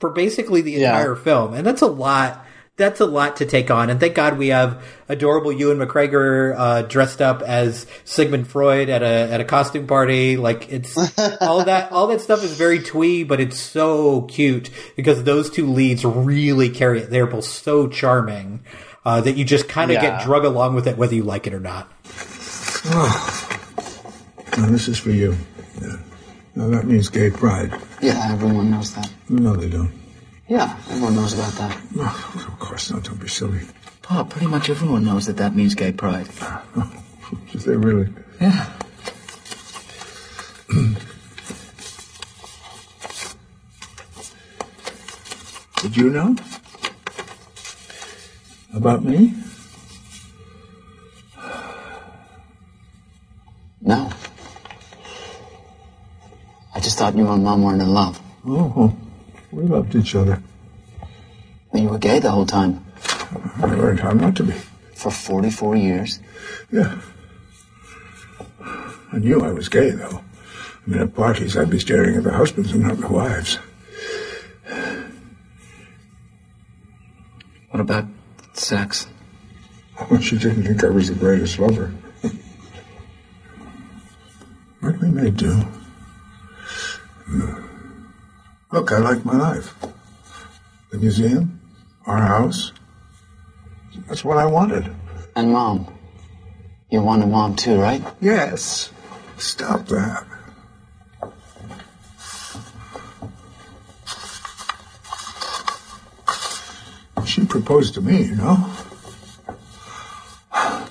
for 0.00 0.08
basically 0.08 0.62
the 0.62 0.72
Yeah. 0.72 0.92
entire 0.96 1.14
film. 1.14 1.52
And 1.52 1.66
that's 1.66 1.82
a 1.82 1.86
lot. 1.86 2.45
That's 2.76 3.00
a 3.00 3.06
lot 3.06 3.36
to 3.36 3.46
take 3.46 3.70
on. 3.70 3.88
And 3.88 3.98
thank 3.98 4.14
God 4.14 4.36
we 4.36 4.48
have 4.48 4.84
adorable 5.08 5.50
Ewan 5.50 5.78
McGregor 5.78 6.54
uh, 6.54 6.82
dressed 6.82 7.22
up 7.22 7.40
as 7.40 7.86
Sigmund 8.04 8.48
Freud 8.48 8.90
at 8.90 9.02
a 9.02 9.06
at 9.32 9.40
a 9.40 9.44
costume 9.46 9.86
party. 9.86 10.36
Like 10.36 10.70
it's 10.70 10.94
all 11.40 11.64
that 11.64 11.90
all 11.90 12.08
that 12.08 12.20
stuff 12.20 12.44
is 12.44 12.52
very 12.52 12.80
twee, 12.80 13.24
but 13.24 13.40
it's 13.40 13.58
so 13.58 14.22
cute 14.22 14.68
because 14.94 15.24
those 15.24 15.48
two 15.48 15.66
leads 15.72 16.04
really 16.04 16.68
carry 16.68 17.00
it. 17.00 17.08
They're 17.10 17.26
both 17.26 17.46
so 17.46 17.88
charming 17.88 18.60
uh, 19.06 19.22
that 19.22 19.36
you 19.38 19.44
just 19.46 19.68
kind 19.70 19.90
of 19.90 19.94
Yeah. 19.94 20.18
get 20.18 20.24
drug 20.26 20.44
along 20.44 20.74
with 20.74 20.86
it, 20.86 20.98
whether 20.98 21.14
you 21.14 21.22
like 21.22 21.46
it 21.46 21.54
or 21.54 21.60
not. 21.60 21.90
Now 24.58 24.66
this 24.68 24.88
is 24.88 24.98
for 24.98 25.10
you. 25.10 25.36
Yeah. 25.80 25.96
Now 26.54 26.68
that 26.68 26.84
means 26.86 27.08
gay 27.08 27.30
pride. 27.30 27.72
Yeah, 28.02 28.32
everyone 28.32 28.70
knows 28.70 28.94
that. 28.94 29.10
No, 29.28 29.54
they 29.56 29.68
don't. 29.68 29.92
Yeah, 30.48 30.76
everyone 30.90 31.16
knows 31.16 31.32
about 31.32 31.52
that. 31.54 31.76
No, 31.94 32.04
of 32.04 32.58
course 32.60 32.90
not. 32.92 33.02
Don't 33.02 33.20
be 33.20 33.26
silly. 33.26 33.62
Pa, 34.02 34.22
pretty 34.22 34.46
much 34.46 34.70
everyone 34.70 35.04
knows 35.04 35.26
that 35.26 35.38
that 35.38 35.56
means 35.56 35.74
gay 35.74 35.90
pride. 35.90 36.28
Is 37.52 37.64
they 37.64 37.76
really? 37.76 38.08
Yeah. 38.40 38.72
Did 45.82 45.96
you 45.96 46.10
know? 46.10 46.36
About 48.74 49.04
me? 49.04 49.34
No. 53.80 54.10
I 56.74 56.80
just 56.80 56.98
thought 56.98 57.14
you 57.16 57.30
and 57.30 57.44
Mom 57.44 57.62
weren't 57.62 57.80
in 57.80 57.88
love. 57.88 58.20
Oh, 58.44 58.96
we 59.50 59.62
loved 59.64 59.94
each 59.94 60.14
other. 60.14 60.42
But 61.72 61.80
you 61.80 61.88
were 61.88 61.98
gay 61.98 62.18
the 62.18 62.30
whole 62.30 62.46
time. 62.46 62.84
I 63.56 63.66
learned 63.66 64.00
how 64.00 64.12
not 64.12 64.36
to 64.36 64.44
be. 64.44 64.54
For 64.94 65.10
44 65.10 65.76
years. 65.76 66.20
Yeah. 66.70 66.98
I 69.12 69.18
knew 69.18 69.40
I 69.42 69.52
was 69.52 69.68
gay, 69.68 69.90
though. 69.90 70.22
I 70.86 70.90
mean, 70.90 71.00
at 71.02 71.14
parties, 71.14 71.56
I'd 71.56 71.70
be 71.70 71.78
staring 71.78 72.16
at 72.16 72.24
the 72.24 72.32
husbands 72.32 72.72
and 72.72 72.82
not 72.82 72.98
the 72.98 73.08
wives. 73.08 73.58
What 77.70 77.80
about 77.80 78.06
sex? 78.54 79.06
She 80.20 80.38
didn't 80.38 80.64
think 80.64 80.84
I 80.84 80.88
was 80.88 81.08
the 81.08 81.14
greatest 81.14 81.58
lover. 81.58 81.92
What 84.80 85.00
we 85.00 85.08
may 85.08 85.30
do. 85.30 85.52
Hmm. 87.24 87.65
Look, 88.76 88.92
I 88.92 88.98
like 88.98 89.24
my 89.24 89.34
life. 89.34 89.74
The 90.90 90.98
museum, 90.98 91.62
our 92.04 92.18
house. 92.18 92.74
That's 94.06 94.22
what 94.22 94.36
I 94.36 94.44
wanted. 94.44 94.94
And 95.34 95.50
Mom. 95.50 95.86
You 96.90 97.00
wanted 97.00 97.28
Mom 97.28 97.56
too, 97.56 97.80
right? 97.80 98.04
Yes. 98.20 98.90
Stop 99.38 99.86
that. 99.86 100.26
She 107.24 107.46
proposed 107.46 107.94
to 107.94 108.02
me, 108.02 108.24
you 108.24 108.36
know. 108.36 108.70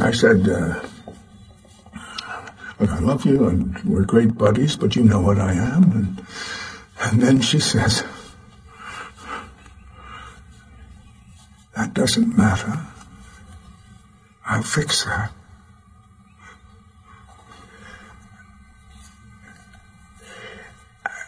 I 0.00 0.12
said, 0.12 0.48
uh, 0.48 0.86
Look, 2.80 2.90
I 2.90 2.98
love 3.00 3.24
you 3.24 3.48
and 3.48 3.82
we're 3.84 4.04
great 4.04 4.38
buddies, 4.38 4.76
but 4.76 4.94
you 4.94 5.02
know 5.02 5.20
what 5.20 5.38
I 5.38 5.52
am. 5.52 5.82
And, 5.92 6.26
and 7.00 7.22
then 7.22 7.40
she 7.40 7.58
says, 7.58 8.04
That 11.76 11.94
doesn't 11.94 12.36
matter. 12.36 12.86
I'll 14.44 14.62
fix 14.62 15.04
that. 15.04 15.30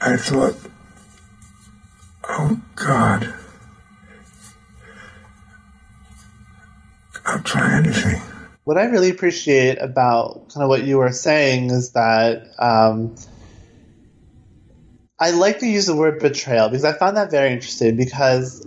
I 0.02 0.16
thought, 0.16 0.56
oh 2.28 2.60
God, 2.74 3.34
I'll 7.26 7.42
try 7.42 7.76
anything. 7.76 8.39
What 8.70 8.78
I 8.78 8.84
really 8.84 9.10
appreciate 9.10 9.78
about 9.82 10.48
kind 10.54 10.62
of 10.62 10.68
what 10.68 10.84
you 10.84 10.98
were 10.98 11.10
saying 11.10 11.70
is 11.70 11.90
that 11.94 12.46
um, 12.56 13.16
I 15.18 15.32
like 15.32 15.58
to 15.58 15.66
use 15.66 15.86
the 15.86 15.96
word 15.96 16.20
betrayal 16.20 16.68
because 16.68 16.84
I 16.84 16.92
found 16.92 17.16
that 17.16 17.32
very 17.32 17.52
interesting 17.52 17.96
because 17.96 18.64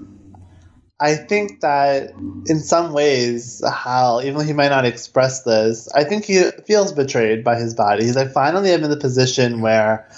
I 1.00 1.16
think 1.16 1.62
that 1.62 2.10
in 2.48 2.60
some 2.60 2.92
ways, 2.92 3.64
Hal, 3.66 4.22
even 4.22 4.40
though 4.40 4.44
he 4.44 4.52
might 4.52 4.68
not 4.68 4.84
express 4.84 5.44
this, 5.44 5.88
I 5.94 6.04
think 6.04 6.26
he 6.26 6.52
feels 6.68 6.92
betrayed 6.92 7.46
by 7.46 7.56
his 7.56 7.74
body. 7.74 8.04
He's 8.04 8.18
like, 8.18 8.34
finally, 8.34 8.74
I'm 8.74 8.84
in 8.84 8.90
the 8.90 8.98
position 8.98 9.62
where 9.62 10.10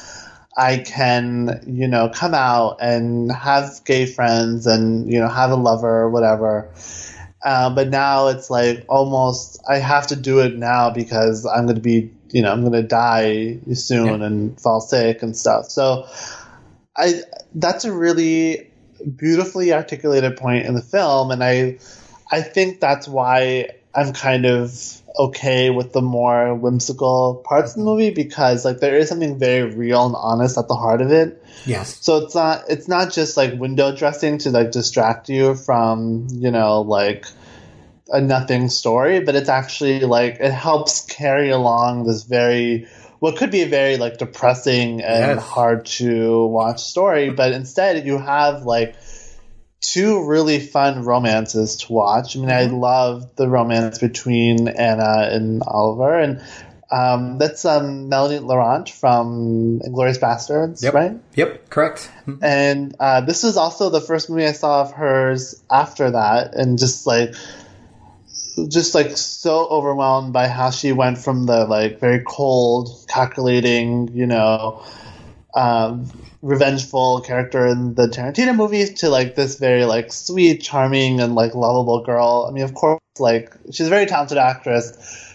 I 0.57 0.79
can, 0.79 1.63
you 1.67 1.87
know, 1.87 2.09
come 2.09 2.33
out 2.33 2.77
and 2.81 3.31
have 3.31 3.81
gay 3.85 4.07
friends 4.07 4.65
and, 4.65 5.13
you 5.13 5.19
know, 5.19 5.29
have 5.29 5.51
a 5.51 5.55
lover 5.55 6.01
or 6.01 6.09
whatever. 6.09 6.71
Uh, 7.45 7.69
but 7.69 7.89
now 7.89 8.27
it's 8.27 8.49
like 8.49 8.83
almost 8.89 9.61
I 9.69 9.77
have 9.77 10.07
to 10.07 10.15
do 10.15 10.39
it 10.39 10.55
now 10.57 10.89
because 10.89 11.45
I'm 11.45 11.65
going 11.65 11.75
to 11.75 11.81
be, 11.81 12.11
you 12.31 12.41
know, 12.41 12.51
I'm 12.51 12.61
going 12.61 12.73
to 12.73 12.81
die 12.81 13.59
soon 13.73 14.23
and 14.23 14.59
fall 14.59 14.81
sick 14.81 15.21
and 15.21 15.37
stuff. 15.37 15.67
So 15.67 16.07
I 16.97 17.21
that's 17.53 17.85
a 17.85 17.93
really 17.93 18.71
beautifully 19.15 19.73
articulated 19.73 20.37
point 20.37 20.65
in 20.65 20.73
the 20.73 20.81
film, 20.81 21.29
and 21.29 21.43
I 21.43 21.77
I 22.31 22.41
think 22.41 22.79
that's 22.79 23.07
why 23.07 23.69
I'm 23.95 24.13
kind 24.13 24.45
of 24.45 25.01
okay 25.17 25.69
with 25.69 25.93
the 25.93 26.01
more 26.01 26.53
whimsical 26.53 27.41
parts 27.45 27.71
of 27.71 27.77
the 27.77 27.83
movie 27.85 28.09
because 28.09 28.65
like 28.65 28.79
there 28.79 28.97
is 28.97 29.07
something 29.07 29.39
very 29.39 29.73
real 29.73 30.05
and 30.05 30.15
honest 30.17 30.57
at 30.57 30.67
the 30.67 30.75
heart 30.75 31.01
of 31.01 31.11
it. 31.11 31.41
Yes. 31.65 31.97
So 32.01 32.17
it's 32.17 32.35
not 32.35 32.63
it's 32.69 32.87
not 32.87 33.13
just 33.13 33.37
like 33.37 33.59
window 33.59 33.95
dressing 33.95 34.37
to 34.39 34.51
like 34.51 34.71
distract 34.71 35.29
you 35.29 35.55
from, 35.55 36.27
you 36.31 36.51
know, 36.51 36.81
like 36.81 37.25
a 38.11 38.21
nothing 38.21 38.69
story, 38.69 39.21
but 39.21 39.35
it's 39.35 39.49
actually 39.49 40.01
like 40.01 40.37
it 40.39 40.51
helps 40.51 41.05
carry 41.05 41.49
along 41.49 42.05
this 42.05 42.23
very 42.23 42.87
what 43.19 43.37
could 43.37 43.49
be 43.49 43.61
a 43.61 43.67
very 43.67 43.97
like 43.97 44.17
depressing 44.17 45.01
and 45.01 45.37
Yes. 45.37 45.43
hard 45.43 45.85
to 45.85 46.45
watch 46.45 46.83
story, 46.83 47.29
but 47.31 47.53
instead 47.53 48.05
you 48.05 48.17
have 48.17 48.63
like 48.63 48.95
two 49.93 50.25
really 50.25 50.59
fun 50.59 51.03
romances 51.03 51.77
to 51.77 51.93
watch. 51.93 52.35
I 52.35 52.39
mean, 52.39 52.51
I 52.51 52.65
love 52.65 53.35
the 53.35 53.47
romance 53.47 53.99
between 53.99 54.67
Anna 54.67 55.29
and 55.31 55.61
Oliver, 55.65 56.19
and 56.19 56.41
Um, 56.91 57.39
that's 57.39 57.65
um, 57.65 58.09
Melanie 58.09 58.39
Laurent 58.39 58.87
from 58.89 59.81
Inglourious 59.83 60.19
Basterds, 60.19 60.83
Yep. 60.83 60.93
right? 60.93 61.17
Yep. 61.33 61.69
Correct. 61.69 62.11
And 62.41 62.95
uh, 62.99 63.21
this 63.21 63.41
was 63.43 63.57
also 63.57 63.89
the 63.89 63.99
first 63.99 64.29
movie 64.29 64.45
I 64.45 64.51
saw 64.51 64.81
of 64.81 64.93
hers 64.93 65.61
after 65.69 66.11
that, 66.11 66.53
and 66.53 66.77
just 66.77 67.07
like, 67.07 67.33
just 68.69 68.93
like 68.95 69.17
so 69.17 69.65
overwhelmed 69.67 70.31
by 70.31 70.47
how 70.47 70.69
she 70.69 70.91
went 70.91 71.17
from 71.17 71.47
the 71.47 71.65
like 71.65 71.99
very 71.99 72.23
cold, 72.25 72.89
calculating, 73.07 74.09
you 74.13 74.27
know, 74.27 74.85
um, 75.55 76.11
revengeful 76.41 77.21
character 77.21 77.65
in 77.65 77.95
the 77.95 78.07
Tarantino 78.07 78.55
movies 78.55 78.95
to 78.99 79.09
like 79.09 79.35
this 79.35 79.57
very 79.57 79.85
like 79.85 80.11
sweet, 80.11 80.61
charming, 80.61 81.21
and 81.21 81.33
like 81.35 81.55
lovable 81.55 82.03
girl. 82.03 82.45
I 82.47 82.53
mean, 82.53 82.63
of 82.63 82.73
course, 82.73 82.99
like 83.19 83.53
she's 83.71 83.87
a 83.87 83.89
very 83.89 84.05
talented 84.05 84.37
actress. 84.37 85.31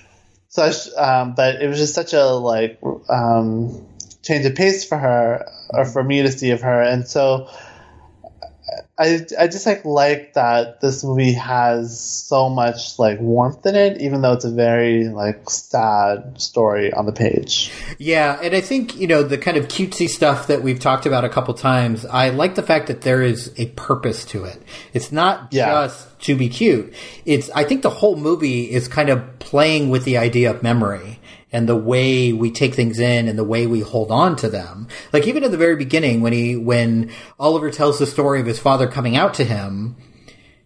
So, 0.49 0.65
I 0.65 0.71
sh- 0.73 0.91
um, 0.97 1.35
but 1.35 1.63
it 1.63 1.69
was 1.69 1.79
just 1.79 1.95
such 1.95 2.13
a 2.13 2.25
like 2.27 2.79
um, 3.09 3.87
change 4.23 4.45
of 4.45 4.55
pace 4.55 4.85
for 4.85 4.99
her, 4.99 5.51
or 5.71 5.85
for 5.85 6.05
me 6.05 6.23
to 6.23 6.31
see 6.31 6.51
of 6.51 6.61
her, 6.61 6.83
and 6.83 7.07
so 7.09 7.49
I 9.01 9.21
I 9.39 9.47
just 9.47 9.65
like 9.65 9.85
like 9.87 10.35
that 10.35 10.81
this 10.83 11.03
movie 11.03 11.33
has 11.33 11.99
so 11.99 12.51
much 12.51 12.99
like 12.99 13.19
warmth 13.21 13.65
in 13.65 13.75
it, 13.75 14.01
even 14.03 14.21
though 14.21 14.33
it's 14.33 14.45
a 14.45 14.51
very 14.51 15.09
like 15.09 15.49
sad 15.49 16.41
story 16.41 16.93
on 16.93 17.07
the 17.07 17.13
page. 17.13 17.73
Yeah, 17.99 18.39
and 18.43 18.55
I 18.55 18.61
think, 18.61 18.97
you 18.97 19.07
know, 19.07 19.23
the 19.23 19.39
kind 19.39 19.57
of 19.57 19.69
cutesy 19.69 20.09
stuff 20.09 20.49
that 20.49 20.63
we've 20.63 20.79
talked 20.79 21.07
about 21.07 21.25
a 21.25 21.29
couple 21.31 21.55
times, 21.55 22.05
I 22.05 22.29
like 22.29 22.57
the 22.57 22.63
fact 22.63 22.89
that 22.89 23.01
there 23.01 23.23
is 23.23 23.53
a 23.57 23.67
purpose 23.69 24.25
to 24.27 24.45
it. 24.45 24.61
It's 24.93 25.11
not 25.11 25.49
Yeah. 25.51 25.67
just 25.87 26.21
to 26.23 26.37
be 26.37 26.49
cute. 26.51 26.93
It's 27.25 27.49
I 27.55 27.65
think 27.65 27.81
the 27.81 27.91
whole 27.91 28.17
movie 28.17 28.71
is 28.71 28.87
kind 28.89 29.09
of 29.09 29.39
playing 29.39 29.89
with 29.89 30.05
the 30.05 30.19
idea 30.19 30.51
of 30.51 30.63
memory 30.63 31.20
and 31.53 31.69
the 31.69 31.77
way 31.77 32.33
we 32.33 32.51
take 32.51 32.75
things 32.75 32.99
in 32.99 33.29
and 33.29 33.39
the 33.39 33.45
way 33.45 33.67
we 33.67 33.81
hold 33.81 34.11
on 34.11 34.37
to 34.37 34.49
them. 34.49 34.89
Like 35.13 35.27
even 35.27 35.45
at 35.45 35.51
the 35.51 35.57
very 35.57 35.77
beginning 35.77 36.21
when 36.21 36.33
he 36.33 36.57
when 36.57 37.11
Oliver 37.39 37.71
tells 37.71 37.99
the 37.99 38.07
story 38.07 38.41
of 38.41 38.47
his 38.47 38.59
father 38.59 38.87
coming 38.87 39.17
out 39.17 39.35
to 39.35 39.45
him, 39.45 39.97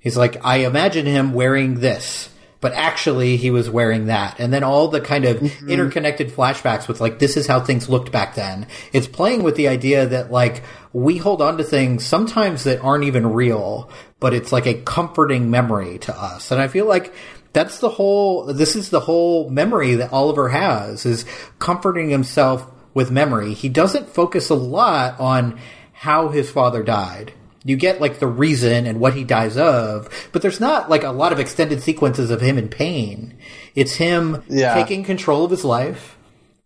He's 0.05 0.18
like, 0.18 0.44
I 0.44 0.59
imagine 0.59 1.07
him 1.07 1.33
wearing 1.33 1.81
this, 1.81 2.29
but 2.61 2.75
actually 2.75 3.38
he 3.38 3.51
was 3.51 3.70
wearing 3.70 4.09
that. 4.09 4.38
And 4.38 4.53
then 4.53 4.62
all 4.62 4.88
the 4.88 5.01
kind 5.01 5.25
of 5.25 5.38
mm-hmm. 5.38 5.70
interconnected 5.70 6.29
flashbacks 6.29 6.87
with 6.87 7.01
like, 7.01 7.18
this 7.18 7.38
is 7.38 7.47
how 7.47 7.61
things 7.61 7.88
looked 7.88 8.12
back 8.12 8.35
then. 8.35 8.66
It's 8.92 9.07
playing 9.07 9.42
with 9.42 9.57
the 9.57 9.68
idea 9.68 10.05
that 10.05 10.31
like, 10.31 10.62
we 10.92 11.16
hold 11.16 11.40
on 11.40 11.57
to 11.57 11.64
things 11.64 12.05
sometimes 12.05 12.64
that 12.64 12.81
aren't 12.81 13.05
even 13.05 13.33
real, 13.33 13.88
but 14.20 14.35
it's 14.35 14.53
like 14.53 14.66
a 14.66 14.75
comforting 14.75 15.51
memory 15.51 15.97
to 16.01 16.14
us. 16.14 16.51
And 16.51 16.61
I 16.61 16.68
feel 16.68 16.85
like 16.85 17.14
that's 17.55 17.79
the 17.79 17.88
whole, 17.88 18.45
this 18.53 18.77
is 18.77 18.90
the 18.90 19.01
whole 19.01 19.49
memory 19.49 19.95
that 19.95 20.12
Oliver 20.12 20.51
has 20.51 21.07
is 21.07 21.25
comforting 21.59 22.11
himself 22.11 22.67
with 22.93 23.11
memory. 23.11 23.55
He 23.55 23.71
doesn't 23.71 24.11
focus 24.11 24.51
a 24.51 24.55
lot 24.55 25.19
on 25.19 25.59
how 25.93 26.29
his 26.29 26.51
father 26.51 26.83
died 26.83 27.33
you 27.64 27.77
get 27.77 28.01
like 28.01 28.19
the 28.19 28.27
reason 28.27 28.87
and 28.87 29.01
what 29.01 29.14
he 29.14 29.25
dies 29.25 29.57
of, 29.57 30.29
but 30.33 30.43
there's 30.43 30.61
not 30.61 30.90
like 30.90 31.03
a 31.03 31.11
lot 31.11 31.33
of 31.33 31.40
extended 31.40 31.83
sequences 31.83 32.31
of 32.31 32.43
him 32.43 32.59
in 32.59 32.69
pain. 32.69 33.35
It's 33.75 33.95
him 33.95 34.45
Yeah. 34.49 34.75
taking 34.75 35.03
control 35.03 35.45
of 35.47 35.51
his 35.51 35.64
life, 35.64 36.17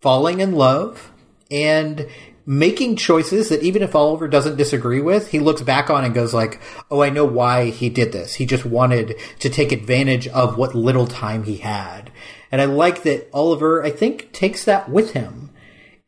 falling 0.00 0.40
in 0.40 0.52
love, 0.52 1.12
and 1.52 2.08
making 2.48 2.96
choices 2.96 3.50
that 3.50 3.62
even 3.62 3.82
if 3.82 3.94
Oliver 3.94 4.26
doesn't 4.26 4.56
disagree 4.56 5.02
with, 5.02 5.28
he 5.28 5.38
looks 5.38 5.60
back 5.60 5.90
on 5.90 6.02
and 6.02 6.14
goes 6.14 6.32
like, 6.32 6.58
"Oh, 6.90 7.02
I 7.02 7.10
know 7.10 7.26
why 7.26 7.68
he 7.68 7.90
did 7.90 8.10
this. 8.10 8.36
He 8.36 8.46
just 8.46 8.64
wanted 8.64 9.16
to 9.40 9.50
take 9.50 9.70
advantage 9.70 10.26
of 10.28 10.56
what 10.56 10.74
little 10.74 11.06
time 11.06 11.42
he 11.42 11.58
had." 11.58 12.10
And 12.50 12.62
I 12.62 12.64
like 12.64 13.02
that 13.02 13.28
Oliver, 13.34 13.84
I 13.84 13.90
think, 13.90 14.32
takes 14.32 14.64
that 14.64 14.88
with 14.88 15.12
him. 15.12 15.50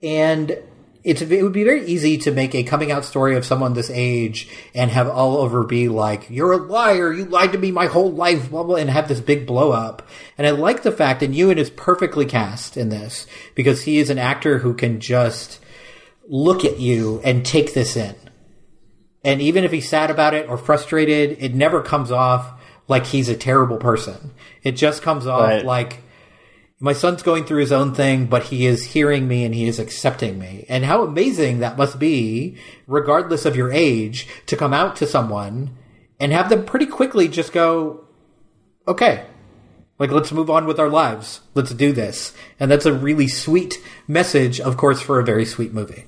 And 0.03 0.57
it's, 1.05 1.21
it 1.21 1.43
would 1.43 1.53
be 1.53 1.65
very 1.65 1.85
easy 1.85 2.17
to 2.17 2.31
make 2.31 2.55
a 2.55 2.63
coming 2.63 2.91
out 2.91 3.05
story 3.05 3.37
of 3.37 3.45
someone 3.45 3.75
this 3.75 3.91
age 3.93 4.49
and 4.75 4.91
have 4.91 5.09
Oliver 5.11 5.63
be 5.63 5.89
like, 5.89 6.27
"You're 6.31 6.53
a 6.53 6.57
liar! 6.57 7.13
You 7.13 7.27
lied 7.27 7.53
to 7.53 7.59
me 7.59 7.71
my 7.71 7.85
whole 7.85 8.11
life!" 8.11 8.49
Blah 8.49 8.63
blah, 8.63 8.77
and 8.77 8.89
have 8.89 9.09
this 9.09 9.21
big 9.21 9.47
blow 9.47 9.73
up. 9.73 10.09
And 10.39 10.47
I 10.47 10.53
like 10.53 10.85
the 10.85 10.91
fact 10.91 11.21
that 11.21 11.35
Ewan 11.35 11.59
is 11.59 11.69
perfectly 11.69 12.25
cast 12.25 12.79
in 12.79 12.89
this 12.89 13.27
because 13.55 13.83
he 13.83 13.99
is 13.99 14.09
an 14.09 14.19
actor 14.19 14.61
who 14.61 14.73
can 14.73 15.01
just 15.01 15.59
look 16.31 16.65
at 16.65 16.79
you 16.79 17.21
and 17.25 17.45
take 17.45 17.75
this 17.75 17.97
in. 17.97 18.15
And 19.25 19.43
even 19.43 19.65
if 19.65 19.73
he's 19.73 19.89
sad 19.89 20.11
about 20.11 20.33
it 20.33 20.49
or 20.49 20.57
frustrated, 20.57 21.37
it 21.41 21.55
never 21.55 21.83
comes 21.83 22.11
off 22.13 22.53
like 22.87 23.07
he's 23.07 23.29
a 23.29 23.37
terrible 23.37 23.77
person. 23.77 24.31
It 24.63 24.73
just 24.73 25.03
comes 25.03 25.27
off 25.27 25.41
Right. 25.43 25.65
like 25.65 26.03
my 26.79 26.93
son's 26.95 27.23
going 27.23 27.45
through 27.45 27.61
his 27.61 27.73
own 27.73 27.95
thing, 27.95 28.27
but 28.27 28.45
he 28.45 28.65
is 28.65 28.85
hearing 28.85 29.29
me 29.29 29.45
and 29.45 29.55
he 29.55 29.67
is 29.67 29.79
accepting 29.79 30.39
me. 30.39 30.65
And 30.69 30.85
how 30.85 31.03
amazing 31.03 31.59
that 31.59 31.77
must 31.77 31.99
be, 31.99 32.57
regardless 32.87 33.45
of 33.45 33.57
your 33.57 33.71
age, 33.73 34.27
to 34.47 34.57
come 34.57 34.73
out 34.73 34.97
to 34.97 35.07
someone 35.07 35.77
and 36.19 36.33
have 36.33 36.49
them 36.49 36.65
pretty 36.65 36.87
quickly 36.87 37.27
just 37.29 37.53
go, 37.53 38.05
okay, 38.89 39.27
like 39.99 40.11
let's 40.13 40.33
move 40.33 40.49
on 40.49 40.65
with 40.67 40.79
our 40.79 40.89
lives. 40.89 41.41
Let's 41.55 41.75
do 41.75 41.93
this. 41.93 42.33
And 42.59 42.71
that's 42.71 42.87
a 42.87 42.93
really 42.95 43.29
sweet 43.29 43.79
message, 44.09 44.61
of 44.61 44.77
course, 44.77 45.03
for 45.03 45.19
a 45.21 45.25
very 45.25 45.45
sweet 45.45 45.75
movie. 45.75 46.05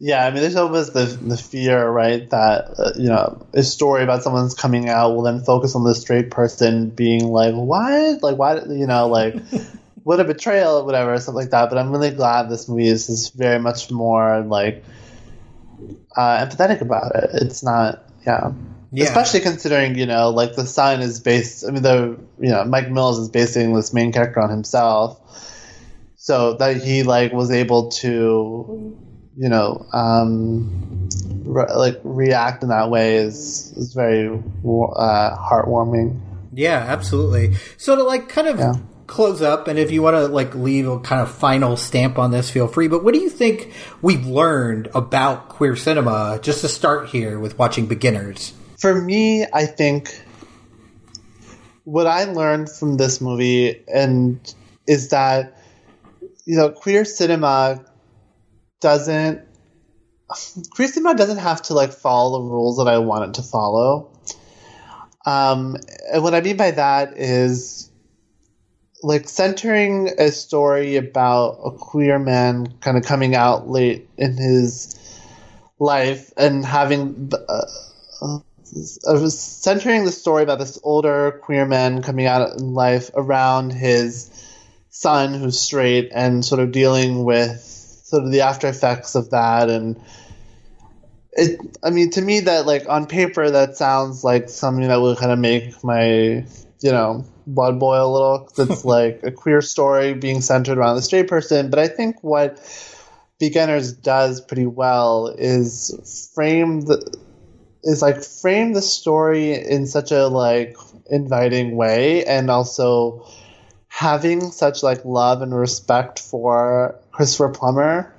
Yeah, 0.00 0.26
I 0.26 0.30
mean, 0.30 0.42
there's 0.42 0.56
always 0.56 0.90
the 0.90 1.04
the 1.04 1.36
fear, 1.36 1.88
right, 1.88 2.28
that 2.30 2.74
uh, 2.78 2.92
you 2.96 3.08
know 3.08 3.46
a 3.54 3.62
story 3.62 4.02
about 4.02 4.22
someone's 4.22 4.54
coming 4.54 4.88
out 4.88 5.14
will 5.14 5.22
then 5.22 5.40
focus 5.40 5.74
on 5.76 5.84
the 5.84 5.94
straight 5.94 6.30
person 6.30 6.90
being 6.90 7.28
like, 7.28 7.54
"What? 7.54 8.22
Like, 8.22 8.36
why? 8.36 8.56
You 8.56 8.86
know, 8.86 9.06
like, 9.06 9.36
what 10.02 10.18
a 10.18 10.24
betrayal, 10.24 10.78
or 10.78 10.84
whatever, 10.84 11.16
something 11.18 11.40
like 11.40 11.50
that." 11.50 11.70
But 11.70 11.78
I'm 11.78 11.92
really 11.92 12.10
glad 12.10 12.50
this 12.50 12.68
movie 12.68 12.88
is, 12.88 13.08
is 13.08 13.30
very 13.30 13.60
much 13.60 13.90
more 13.90 14.42
like 14.42 14.84
uh, 16.16 16.44
empathetic 16.44 16.80
about 16.80 17.14
it. 17.14 17.30
It's 17.34 17.62
not, 17.62 18.04
yeah. 18.26 18.52
Yeah. 18.92 19.04
Especially 19.04 19.40
considering, 19.40 19.96
you 19.96 20.06
know, 20.06 20.30
like 20.30 20.54
the 20.54 20.66
son 20.66 21.00
is 21.00 21.18
based. 21.20 21.64
I 21.66 21.70
mean, 21.70 21.82
the 21.82 22.18
you 22.40 22.50
know 22.50 22.64
Mike 22.64 22.90
Mills 22.90 23.18
is 23.20 23.28
basing 23.28 23.74
this 23.74 23.94
main 23.94 24.12
character 24.12 24.40
on 24.40 24.50
himself, 24.50 25.18
so 26.16 26.54
that 26.54 26.82
he 26.82 27.04
like 27.04 27.32
was 27.32 27.50
able 27.50 27.90
to 27.90 28.96
you 29.36 29.48
know, 29.48 29.86
um, 29.92 31.08
re- 31.44 31.72
like 31.74 32.00
react 32.04 32.62
in 32.62 32.68
that 32.68 32.90
way 32.90 33.16
is 33.16 33.72
is 33.76 33.92
very 33.94 34.28
uh, 34.28 35.36
heartwarming. 35.36 36.20
Yeah, 36.52 36.76
absolutely. 36.78 37.56
So 37.76 37.96
to 37.96 38.02
like 38.04 38.28
kind 38.28 38.46
of 38.48 38.58
Yeah. 38.58 38.74
close 39.06 39.42
up, 39.42 39.66
and 39.68 39.78
if 39.78 39.90
you 39.90 40.02
want 40.02 40.14
to 40.16 40.28
like 40.28 40.54
leave 40.54 40.86
a 40.86 41.00
kind 41.00 41.20
of 41.20 41.30
final 41.30 41.76
stamp 41.76 42.18
on 42.18 42.30
this, 42.30 42.48
feel 42.50 42.68
free. 42.68 42.86
But 42.88 43.02
what 43.02 43.12
do 43.12 43.20
you 43.20 43.28
think 43.28 43.72
we've 44.02 44.24
learned 44.26 44.88
about 44.94 45.48
queer 45.48 45.74
cinema 45.76 46.38
just 46.42 46.60
to 46.60 46.68
start 46.68 47.08
here 47.08 47.38
with 47.40 47.58
watching 47.58 47.86
beginners? 47.86 48.52
For 48.78 48.94
me, 49.00 49.46
I 49.52 49.66
think 49.66 50.22
what 51.84 52.06
I 52.06 52.24
learned 52.24 52.70
from 52.70 52.96
this 52.96 53.20
movie 53.20 53.82
and 53.88 54.38
is 54.86 55.08
that 55.08 55.58
you 56.44 56.56
know 56.56 56.70
queer 56.70 57.04
cinema 57.04 57.84
doesn't 58.84 59.40
cinema 60.76 61.14
doesn't 61.14 61.38
have 61.38 61.62
to 61.62 61.74
like 61.74 61.90
follow 61.90 62.42
the 62.42 62.50
rules 62.50 62.76
that 62.76 62.86
I 62.86 62.98
want 62.98 63.30
it 63.30 63.34
to 63.36 63.42
follow. 63.42 64.10
Um, 65.24 65.78
and 66.12 66.22
what 66.22 66.34
I 66.34 66.42
mean 66.42 66.58
by 66.58 66.72
that 66.72 67.16
is 67.16 67.90
like 69.02 69.26
centering 69.26 70.10
a 70.18 70.30
story 70.30 70.96
about 70.96 71.60
a 71.64 71.70
queer 71.70 72.18
man 72.18 72.74
kind 72.80 72.98
of 72.98 73.04
coming 73.04 73.34
out 73.34 73.70
late 73.70 74.06
in 74.18 74.36
his 74.36 74.94
life 75.78 76.30
and 76.36 76.62
having 76.62 77.32
uh, 77.32 77.62
uh, 78.20 79.28
centering 79.30 80.04
the 80.04 80.12
story 80.12 80.42
about 80.42 80.58
this 80.58 80.78
older 80.82 81.40
queer 81.42 81.64
man 81.64 82.02
coming 82.02 82.26
out 82.26 82.60
in 82.60 82.74
life 82.74 83.10
around 83.14 83.72
his 83.72 84.30
son 84.90 85.32
who's 85.32 85.58
straight 85.58 86.10
and 86.14 86.44
sort 86.44 86.60
of 86.60 86.70
dealing 86.70 87.24
with 87.24 87.73
sort 88.04 88.22
of 88.24 88.30
the 88.30 88.42
after 88.42 88.68
effects 88.68 89.16
of 89.16 89.30
that. 89.30 89.68
And 89.70 90.00
it 91.32 91.58
i 91.82 91.90
mean 91.90 92.10
to 92.10 92.22
me 92.22 92.40
that 92.40 92.64
like 92.66 92.88
on 92.88 93.06
paper 93.06 93.50
that 93.50 93.76
sounds 93.76 94.22
like 94.22 94.48
something 94.48 94.86
that 94.86 95.00
would 95.00 95.18
kind 95.18 95.32
of 95.32 95.38
make 95.38 95.82
my 95.82 96.46
you 96.80 96.92
know 96.92 97.24
blood 97.46 97.78
boil 97.80 98.10
a 98.10 98.12
little. 98.12 98.38
'cause 98.40 98.70
it's 98.70 98.84
like 98.96 99.20
a 99.24 99.30
queer 99.32 99.60
story 99.60 100.14
being 100.14 100.40
centered 100.40 100.78
around 100.78 100.96
the 100.96 101.02
straight 101.02 101.28
person. 101.28 101.70
But 101.70 101.78
i 101.80 101.88
think 101.88 102.22
what 102.22 102.60
beginners 103.40 103.92
does 103.92 104.40
pretty 104.40 104.66
well 104.66 105.26
is 105.36 106.30
frame 106.34 106.82
the 106.82 107.18
is 107.82 108.00
like 108.00 108.22
frame 108.22 108.72
the 108.72 108.80
story 108.80 109.52
in 109.54 109.86
such 109.86 110.12
a 110.12 110.28
like 110.28 110.76
inviting 111.10 111.76
way 111.76 112.24
and 112.24 112.48
also 112.50 113.26
having 113.88 114.52
such 114.52 114.82
like 114.82 115.04
love 115.04 115.42
and 115.42 115.54
respect 115.54 116.18
for 116.20 116.98
Christopher 117.14 117.48
Plummer 117.50 118.14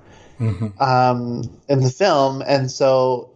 um, 0.80 1.44
in 1.68 1.82
the 1.82 1.90
film, 1.90 2.42
and 2.42 2.72
so 2.72 3.30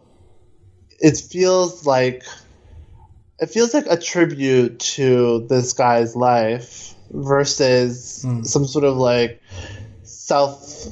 it 1.00 1.18
feels 1.18 1.86
like 1.86 2.24
it 3.40 3.48
feels 3.48 3.74
like 3.74 3.86
a 3.90 3.98
tribute 3.98 4.80
to 4.80 5.46
this 5.48 5.74
guy's 5.74 6.16
life 6.16 6.94
versus 7.12 8.26
some 8.44 8.66
sort 8.66 8.86
of 8.86 8.98
like 8.98 9.42
self 10.04 10.88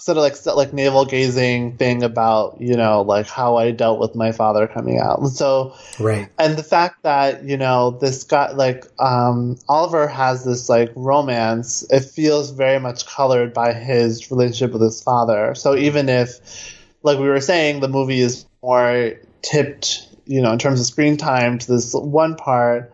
sort 0.00 0.16
of 0.16 0.22
like 0.22 0.46
like 0.56 0.72
navel 0.72 1.04
gazing 1.04 1.76
thing 1.76 2.02
about 2.02 2.60
you 2.60 2.76
know 2.76 3.02
like 3.02 3.26
how 3.26 3.56
I 3.56 3.70
dealt 3.70 4.00
with 4.00 4.14
my 4.14 4.32
father 4.32 4.66
coming 4.66 4.98
out. 4.98 5.20
And 5.20 5.28
so 5.28 5.74
Right. 5.98 6.28
and 6.38 6.56
the 6.56 6.62
fact 6.62 7.02
that 7.02 7.44
you 7.44 7.56
know 7.56 7.90
this 7.90 8.24
guy 8.24 8.52
like 8.52 8.86
um, 8.98 9.58
Oliver 9.68 10.08
has 10.08 10.44
this 10.44 10.68
like 10.68 10.90
romance, 10.96 11.84
it 11.90 12.00
feels 12.00 12.50
very 12.50 12.80
much 12.80 13.06
colored 13.06 13.52
by 13.52 13.72
his 13.72 14.30
relationship 14.30 14.72
with 14.72 14.82
his 14.82 15.02
father. 15.02 15.54
So 15.54 15.76
even 15.76 16.08
if, 16.08 16.74
like 17.02 17.18
we 17.18 17.28
were 17.28 17.40
saying, 17.40 17.80
the 17.80 17.88
movie 17.88 18.20
is 18.20 18.46
more 18.62 19.14
tipped, 19.42 20.08
you 20.26 20.40
know, 20.40 20.52
in 20.52 20.58
terms 20.58 20.80
of 20.80 20.86
screen 20.86 21.16
time 21.16 21.58
to 21.58 21.72
this 21.72 21.92
one 21.94 22.36
part 22.36 22.92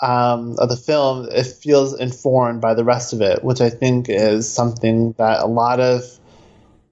um, 0.00 0.56
of 0.58 0.68
the 0.68 0.76
film, 0.76 1.28
it 1.30 1.46
feels 1.46 1.98
informed 1.98 2.60
by 2.60 2.74
the 2.74 2.84
rest 2.84 3.12
of 3.12 3.20
it, 3.20 3.44
which 3.44 3.60
I 3.60 3.70
think 3.70 4.08
is 4.08 4.52
something 4.52 5.12
that 5.18 5.40
a 5.40 5.46
lot 5.46 5.78
of 5.78 6.02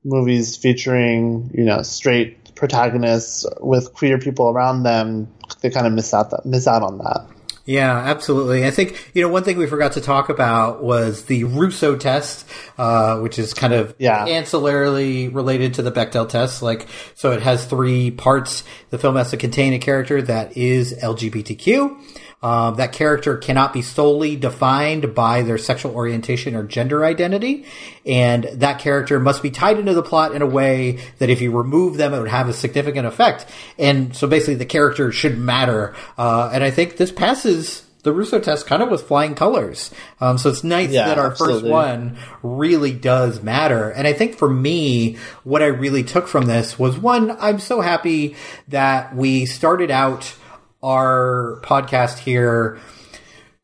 movies 0.05 0.57
featuring 0.57 1.51
you 1.55 1.65
know 1.65 1.83
straight 1.83 2.55
protagonists 2.55 3.45
with 3.61 3.93
queer 3.95 4.19
people 4.19 4.49
around 4.49 4.83
them 4.83 5.29
they 5.61 5.71
kind 5.71 5.87
of 5.87 5.93
miss 5.93 6.13
out 6.15 6.31
that 6.31 6.45
miss 6.47 6.67
out 6.67 6.83
on 6.83 6.99
that 6.99 7.27
Yeah, 7.67 7.97
absolutely. 7.97 8.67
I 8.67 8.71
think 8.73 9.11
you 9.15 9.23
know 9.23 9.29
one 9.29 9.45
thing 9.45 9.57
we 9.59 9.67
forgot 9.67 9.93
to 9.93 10.01
talk 10.01 10.29
about 10.31 10.83
was 10.83 11.25
the 11.27 11.45
Russo 11.45 11.95
test, 11.95 12.45
uh, 12.79 13.19
which 13.21 13.39
is 13.39 13.55
kind 13.55 13.73
of 13.75 13.95
Yeah. 13.99 14.27
ancillarily 14.27 15.33
related 15.33 15.75
to 15.75 15.83
the 15.83 15.93
Bechdel 15.93 16.29
test. 16.29 16.63
Like, 16.63 16.89
so 17.15 17.31
it 17.33 17.43
has 17.43 17.65
three 17.67 18.11
parts. 18.11 18.65
The 18.89 18.99
film 18.99 19.15
has 19.17 19.31
to 19.31 19.37
contain 19.37 19.73
a 19.75 19.79
character 19.79 20.21
that 20.23 20.57
is 20.57 20.95
LGBTQ. 21.01 21.97
Um, 22.43 22.77
that 22.77 22.93
character 22.93 23.37
cannot 23.37 23.75
be 23.75 23.83
solely 23.83 24.35
defined 24.35 25.15
by 25.15 25.43
their 25.43 25.59
sexual 25.59 25.95
orientation 25.95 26.55
or 26.55 26.63
gender 26.63 27.05
identity, 27.05 27.67
and 28.07 28.45
that 28.45 28.79
character 28.79 29.21
must 29.21 29.43
be 29.43 29.51
tied 29.51 29.79
into 29.79 29.93
the 29.93 30.03
plot 30.03 30.35
in 30.35 30.41
a 30.41 30.47
way 30.47 31.01
that 31.19 31.29
if 31.29 31.43
you 31.43 31.51
remove 31.51 31.99
them, 31.99 32.15
it 32.15 32.19
would 32.19 32.31
have 32.31 32.49
a 32.49 32.55
significant 32.55 33.07
effect. 33.07 33.45
And 33.79 34.17
so 34.17 34.27
basically, 34.27 34.55
the 34.55 34.65
character 34.65 35.13
should 35.13 35.37
matter. 35.37 35.95
Uh, 36.17 36.51
and 36.53 36.65
I 36.65 36.71
think 36.71 36.97
this 36.97 37.13
passes 37.13 37.83
the 38.03 38.13
Russo 38.13 38.39
test 38.39 38.67
kind 38.67 38.83
of 38.83 38.91
with 38.91 39.03
flying 39.03 39.35
colors. 39.35 39.91
Um, 40.21 40.39
so 40.39 40.49
it's 40.49 40.65
nice 40.65 40.91
Yeah, 40.91 41.09
that 41.09 41.19
our 41.19 41.35
first 41.35 41.65
one 41.65 42.17
really 42.43 42.93
does 42.93 43.43
matter. 43.43 43.91
And 43.91 44.07
I 44.07 44.13
think 44.13 44.37
for 44.37 44.49
me, 44.49 45.19
what 45.45 45.63
I 45.63 45.67
really 45.67 46.03
took 46.03 46.27
from 46.27 46.47
this 46.47 46.79
was 46.79 46.99
one, 46.99 47.37
I'm 47.39 47.59
so 47.59 47.81
happy 47.81 48.37
that 48.69 49.15
we 49.15 49.45
started 49.45 49.91
out 49.91 50.35
our 50.83 51.61
podcast 51.63 52.19
here 52.19 52.79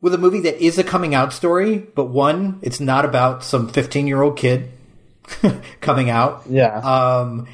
with 0.00 0.14
a 0.14 0.18
movie 0.18 0.40
that 0.40 0.62
is 0.62 0.78
a 0.78 0.84
coming 0.84 1.14
out 1.14 1.32
story, 1.32 1.78
but 1.78 2.06
one, 2.06 2.58
it's 2.62 2.80
not 2.80 3.04
about 3.04 3.42
some 3.42 3.68
15 3.68 4.06
year 4.06 4.22
old 4.22 4.36
kid 4.36 4.70
coming 5.80 6.10
out. 6.10 6.44
Yeah. 6.48 6.76
Um, 6.78 7.48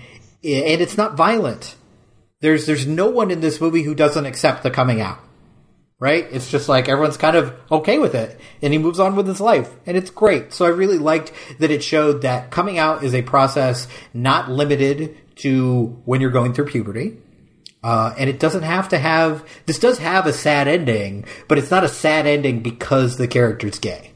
and 0.44 0.80
it's 0.80 0.96
not 0.96 1.16
violent. 1.16 1.76
There's 2.40 2.66
there's 2.66 2.86
no 2.86 3.08
one 3.08 3.30
in 3.30 3.40
this 3.40 3.60
movie 3.60 3.82
who 3.82 3.94
doesn't 3.94 4.26
accept 4.26 4.64
the 4.64 4.70
coming 4.70 5.00
out. 5.00 5.18
Right? 6.00 6.26
It's 6.32 6.50
just 6.50 6.68
like 6.68 6.88
everyone's 6.88 7.16
kind 7.16 7.36
of 7.36 7.54
okay 7.70 8.00
with 8.00 8.16
it 8.16 8.40
and 8.60 8.72
he 8.72 8.78
moves 8.80 8.98
on 8.98 9.14
with 9.14 9.28
his 9.28 9.40
life 9.40 9.72
and 9.86 9.96
it's 9.96 10.10
great. 10.10 10.52
So 10.52 10.64
I 10.64 10.70
really 10.70 10.98
liked 10.98 11.32
that 11.60 11.70
it 11.70 11.84
showed 11.84 12.22
that 12.22 12.50
coming 12.50 12.76
out 12.76 13.04
is 13.04 13.14
a 13.14 13.22
process 13.22 13.86
not 14.12 14.50
limited 14.50 15.16
to 15.36 16.02
when 16.04 16.20
you're 16.20 16.32
going 16.32 16.54
through 16.54 16.66
puberty. 16.66 17.18
Uh, 17.82 18.14
and 18.16 18.30
it 18.30 18.38
doesn't 18.38 18.62
have 18.62 18.88
to 18.90 18.98
have, 18.98 19.44
this 19.66 19.78
does 19.78 19.98
have 19.98 20.26
a 20.26 20.32
sad 20.32 20.68
ending, 20.68 21.24
but 21.48 21.58
it's 21.58 21.70
not 21.70 21.82
a 21.84 21.88
sad 21.88 22.26
ending 22.26 22.60
because 22.62 23.16
the 23.16 23.26
character's 23.26 23.78
gay. 23.78 24.10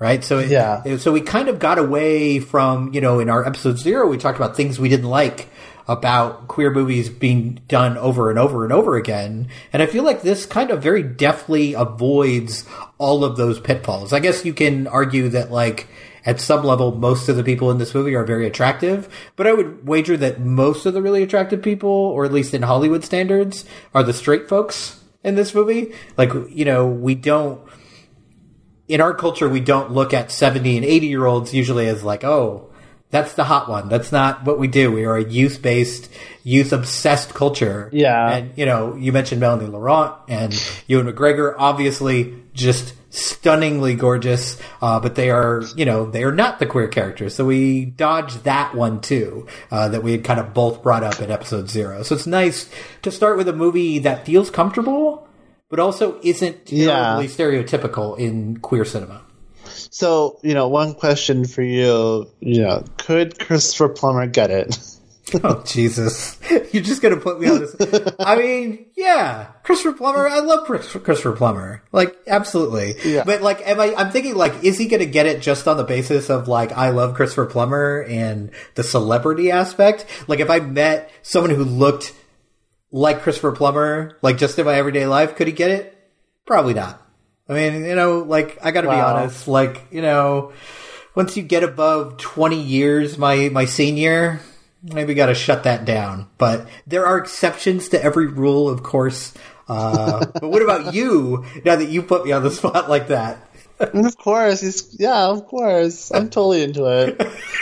Right? 0.00 0.22
So, 0.24 0.38
it, 0.38 0.48
Yeah. 0.50 0.82
it- 0.84 0.98
so 1.00 1.12
we 1.12 1.20
kind 1.20 1.48
of 1.48 1.58
got 1.58 1.78
away 1.78 2.38
from, 2.40 2.92
you 2.94 3.00
know, 3.00 3.18
in 3.20 3.28
our 3.28 3.44
episode 3.46 3.78
zero, 3.78 4.08
we 4.08 4.16
talked 4.16 4.38
about 4.38 4.56
things 4.56 4.78
we 4.78 4.88
didn't 4.88 5.08
like 5.10 5.48
about 5.88 6.48
queer 6.48 6.70
movies 6.70 7.08
being 7.08 7.60
done 7.66 7.96
over 7.96 8.30
and 8.30 8.38
over 8.38 8.62
and 8.64 8.72
over 8.72 8.96
again. 8.96 9.48
And 9.72 9.82
I 9.82 9.86
feel 9.86 10.04
like 10.04 10.22
this 10.22 10.44
kind 10.44 10.70
of 10.70 10.82
very 10.82 11.02
deftly 11.02 11.72
avoids 11.74 12.64
all 12.98 13.24
of 13.24 13.36
those 13.36 13.58
pitfalls. 13.58 14.12
I 14.12 14.20
guess 14.20 14.44
you 14.44 14.52
can 14.52 14.86
argue 14.86 15.30
that, 15.30 15.50
like, 15.50 15.88
at 16.28 16.40
some 16.42 16.62
level, 16.62 16.94
most 16.94 17.30
of 17.30 17.36
the 17.36 17.42
people 17.42 17.70
in 17.70 17.78
this 17.78 17.94
movie 17.94 18.14
are 18.14 18.22
very 18.22 18.46
attractive, 18.46 19.08
but 19.34 19.46
I 19.46 19.54
would 19.54 19.86
wager 19.86 20.14
that 20.18 20.38
most 20.38 20.84
of 20.84 20.92
the 20.92 21.00
really 21.00 21.22
attractive 21.22 21.62
people, 21.62 21.88
or 21.88 22.26
at 22.26 22.32
least 22.34 22.52
in 22.52 22.60
Hollywood 22.60 23.02
standards, 23.02 23.64
are 23.94 24.02
the 24.02 24.12
straight 24.12 24.46
folks 24.46 25.02
in 25.24 25.36
this 25.36 25.54
movie. 25.54 25.94
Like, 26.18 26.30
you 26.50 26.66
know, 26.66 26.86
we 26.86 27.14
don't, 27.14 27.66
in 28.88 29.00
our 29.00 29.14
culture, 29.14 29.48
we 29.48 29.60
don't 29.60 29.92
look 29.92 30.12
at 30.12 30.30
70 30.30 30.76
and 30.76 30.84
80 30.84 31.06
year 31.06 31.24
olds 31.24 31.54
usually 31.54 31.86
as 31.86 32.04
like, 32.04 32.24
oh, 32.24 32.70
that's 33.08 33.32
the 33.32 33.44
hot 33.44 33.70
one. 33.70 33.88
That's 33.88 34.12
not 34.12 34.44
what 34.44 34.58
we 34.58 34.68
do. 34.68 34.92
We 34.92 35.06
are 35.06 35.16
a 35.16 35.24
youth 35.24 35.62
based, 35.62 36.10
youth 36.42 36.74
obsessed 36.74 37.32
culture. 37.32 37.88
Yeah. 37.90 38.32
And, 38.32 38.52
you 38.54 38.66
know, 38.66 38.94
you 38.96 39.12
mentioned 39.12 39.40
Melanie 39.40 39.64
Laurent 39.64 40.14
and 40.28 40.52
Ewan 40.88 41.10
McGregor, 41.10 41.54
obviously 41.56 42.34
just 42.52 42.92
stunningly 43.10 43.94
gorgeous, 43.94 44.60
uh, 44.82 45.00
but 45.00 45.14
they 45.14 45.30
are, 45.30 45.62
you 45.76 45.84
know, 45.84 46.10
they 46.10 46.22
are 46.24 46.32
not 46.32 46.58
the 46.58 46.66
queer 46.66 46.88
characters. 46.88 47.34
So 47.34 47.44
we 47.44 47.84
dodged 47.86 48.44
that 48.44 48.74
one 48.74 49.00
too, 49.00 49.46
uh, 49.70 49.88
that 49.88 50.02
we 50.02 50.12
had 50.12 50.24
kind 50.24 50.38
of 50.40 50.52
both 50.54 50.82
brought 50.82 51.02
up 51.04 51.20
in 51.20 51.30
episode 51.30 51.68
zero. 51.70 52.02
So 52.02 52.14
it's 52.14 52.26
nice 52.26 52.68
to 53.02 53.10
start 53.10 53.36
with 53.36 53.48
a 53.48 53.52
movie 53.52 53.98
that 54.00 54.26
feels 54.26 54.50
comfortable, 54.50 55.26
but 55.70 55.80
also 55.80 56.18
isn't 56.22 56.66
terribly 56.66 56.84
Yeah. 56.84 57.16
stereotypical 57.22 58.18
in 58.18 58.58
queer 58.58 58.84
cinema. 58.84 59.22
so 59.90 60.38
you 60.42 60.54
know 60.54 60.68
one 60.68 60.94
question 60.94 61.44
for 61.44 61.62
you 61.62 62.26
you 62.40 62.62
know 62.62 62.82
could 62.96 63.38
christopher 63.38 63.88
plummer 63.88 64.26
get 64.26 64.50
it 64.50 64.78
Oh 65.44 65.62
Jesus! 65.64 66.38
You're 66.72 66.82
just 66.82 67.02
gonna 67.02 67.16
put 67.16 67.40
me 67.40 67.48
on 67.48 67.60
this. 67.60 67.76
I 68.18 68.36
mean, 68.36 68.86
yeah, 68.96 69.46
Christopher 69.62 69.96
Plummer. 69.96 70.28
I 70.28 70.40
love 70.40 70.66
Christopher 70.66 71.32
Plummer. 71.32 71.82
Like, 71.92 72.16
absolutely. 72.26 72.94
Yeah. 73.04 73.24
But 73.24 73.42
like, 73.42 73.66
am 73.66 73.80
I? 73.80 73.94
I'm 73.94 74.10
thinking 74.10 74.34
like, 74.34 74.64
is 74.64 74.78
he 74.78 74.86
gonna 74.88 75.06
get 75.06 75.26
it 75.26 75.40
just 75.42 75.68
on 75.68 75.76
the 75.76 75.84
basis 75.84 76.30
of 76.30 76.48
like, 76.48 76.72
I 76.72 76.90
love 76.90 77.14
Christopher 77.14 77.46
Plummer 77.46 78.04
and 78.08 78.50
the 78.74 78.82
celebrity 78.82 79.50
aspect? 79.50 80.06
Like, 80.26 80.40
if 80.40 80.50
I 80.50 80.60
met 80.60 81.10
someone 81.22 81.50
who 81.50 81.64
looked 81.64 82.14
like 82.90 83.22
Christopher 83.22 83.52
Plummer, 83.52 84.16
like 84.22 84.38
just 84.38 84.58
in 84.58 84.66
my 84.66 84.74
everyday 84.74 85.06
life, 85.06 85.36
could 85.36 85.46
he 85.46 85.52
get 85.52 85.70
it? 85.70 85.94
Probably 86.46 86.74
not. 86.74 87.02
I 87.48 87.54
mean, 87.54 87.84
you 87.84 87.94
know, 87.94 88.20
like 88.20 88.58
I 88.62 88.70
got 88.70 88.82
to 88.82 88.88
be 88.88 88.94
honest. 88.94 89.48
Like, 89.48 89.86
you 89.90 90.02
know, 90.02 90.52
once 91.14 91.36
you 91.36 91.42
get 91.42 91.62
above 91.62 92.18
20 92.18 92.60
years, 92.60 93.18
my 93.18 93.48
my 93.48 93.64
senior, 93.64 94.40
maybe 94.82 95.14
got 95.14 95.26
to 95.26 95.34
shut 95.34 95.64
that 95.64 95.84
down. 95.84 96.28
But 96.38 96.68
there 96.86 97.06
are 97.06 97.18
exceptions 97.18 97.88
to 97.90 98.02
every 98.02 98.26
rule, 98.26 98.68
of 98.68 98.82
course. 98.82 99.34
Uh, 99.68 100.24
but 100.34 100.48
what 100.48 100.62
about 100.62 100.94
you? 100.94 101.44
Now 101.64 101.76
that 101.76 101.88
you 101.88 102.02
put 102.02 102.24
me 102.24 102.32
on 102.32 102.42
the 102.42 102.50
spot 102.50 102.88
like 102.88 103.08
that, 103.08 103.48
of 103.80 104.18
course 104.18 104.94
yeah 104.98 105.26
of 105.26 105.46
course 105.46 106.10
i'm 106.10 106.28
totally 106.30 106.62
into 106.62 106.84
it 106.86 107.16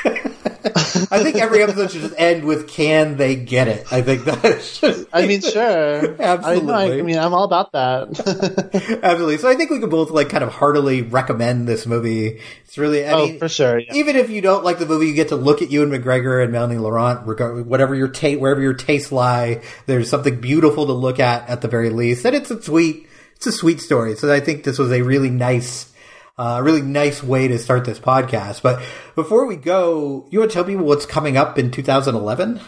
I 0.76 1.22
think 1.22 1.36
every 1.36 1.62
episode 1.62 1.90
should 1.90 2.02
just 2.02 2.14
end 2.18 2.44
with 2.44 2.68
"Can 2.68 3.16
they 3.16 3.34
get 3.36 3.68
it?" 3.68 3.86
I 3.92 4.02
think 4.02 4.24
that 4.24 4.62
should. 4.62 5.06
i 5.12 5.26
mean 5.26 5.40
sure 5.40 6.20
Absolutely. 6.20 6.72
I, 6.72 6.88
know, 6.88 6.98
I, 6.98 7.02
mean 7.02 7.18
i'm 7.18 7.32
all 7.34 7.44
about 7.44 7.72
that 7.72 9.00
Absolutely. 9.02 9.38
So 9.38 9.48
I 9.48 9.54
think 9.54 9.70
we 9.70 9.78
could 9.80 9.90
both 9.90 10.10
like 10.10 10.28
kind 10.28 10.44
of 10.44 10.50
heartily 10.52 11.02
recommend 11.02 11.66
this 11.66 11.86
movie. 11.86 12.40
It's 12.64 12.76
really, 12.78 13.06
I 13.06 13.12
Oh, 13.12 13.26
mean, 13.26 13.38
for 13.38 13.48
sure, 13.48 13.78
yeah. 13.78 13.94
Even 13.94 14.16
if 14.16 14.28
you 14.30 14.40
don't 14.40 14.64
like 14.64 14.78
the 14.78 14.86
movie, 14.86 15.06
you 15.06 15.14
get 15.14 15.28
to 15.28 15.36
look 15.36 15.62
at 15.62 15.70
Ewan 15.70 15.90
McGregor 15.90 16.42
and 16.42 16.52
Melanie 16.52 16.78
Laurent, 16.78 17.26
regard 17.26 17.66
whatever 17.66 17.94
your 17.94 18.08
taste, 18.08 18.40
wherever 18.40 18.60
your 18.60 18.74
tastes 18.74 19.10
lie. 19.12 19.62
There's 19.86 20.10
something 20.10 20.40
beautiful 20.40 20.86
to 20.86 20.92
look 20.92 21.18
at 21.20 21.48
at 21.48 21.62
the 21.62 21.68
very 21.68 21.90
least, 21.90 22.24
and 22.26 22.34
it's 22.36 22.50
a 22.50 22.60
sweet, 22.62 23.06
it's 23.36 23.46
a 23.46 23.52
sweet 23.52 23.80
story. 23.80 24.14
So 24.16 24.32
I 24.32 24.40
think 24.40 24.64
this 24.64 24.78
was 24.78 24.92
a 24.92 25.02
really 25.02 25.30
nice. 25.30 25.92
Uh, 26.38 26.60
really 26.62 26.82
nice 26.82 27.22
way 27.22 27.48
to 27.48 27.58
start 27.58 27.86
this 27.86 27.98
podcast. 27.98 28.60
But 28.60 28.82
before 29.14 29.46
we 29.46 29.56
go, 29.56 30.26
you 30.30 30.40
want 30.40 30.50
to 30.50 30.54
tell 30.54 30.64
people 30.64 30.84
what's 30.84 31.06
coming 31.06 31.38
up 31.38 31.58
in 31.58 31.70
2011? 31.70 32.60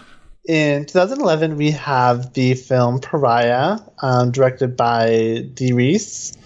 In 0.46 0.86
2011, 0.86 1.56
we 1.56 1.72
have 1.72 2.32
the 2.32 2.54
film 2.54 3.00
Pariah, 3.00 3.80
um, 4.00 4.30
directed 4.30 4.74
by 4.74 5.44
Dee 5.52 5.72
Rees. 5.72 6.38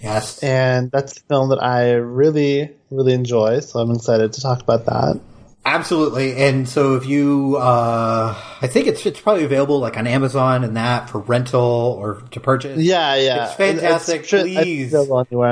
Yes. 0.00 0.40
And 0.44 0.92
that's 0.92 1.16
a 1.16 1.20
film 1.22 1.48
that 1.48 1.60
I 1.60 1.94
really, 1.94 2.70
really 2.90 3.14
enjoy, 3.14 3.58
so 3.60 3.80
I'm 3.80 3.90
excited 3.90 4.32
to 4.34 4.40
talk 4.40 4.62
about 4.62 4.86
that. 4.86 5.20
Absolutely, 5.62 6.36
and 6.36 6.66
so 6.66 6.94
if 6.94 7.04
you, 7.04 7.56
uh, 7.56 8.34
I 8.62 8.66
think 8.66 8.86
it's 8.86 9.04
it's 9.04 9.20
probably 9.20 9.44
available 9.44 9.78
like 9.78 9.98
on 9.98 10.06
Amazon 10.06 10.64
and 10.64 10.78
that 10.78 11.10
for 11.10 11.18
rental 11.18 11.60
or 11.60 12.22
to 12.30 12.40
purchase. 12.40 12.80
Yeah, 12.80 13.14
yeah. 13.16 13.44
It's 13.44 13.54
fantastic. 13.56 14.22
It's 14.22 14.32
it's 14.32 14.42
please, 14.42 14.94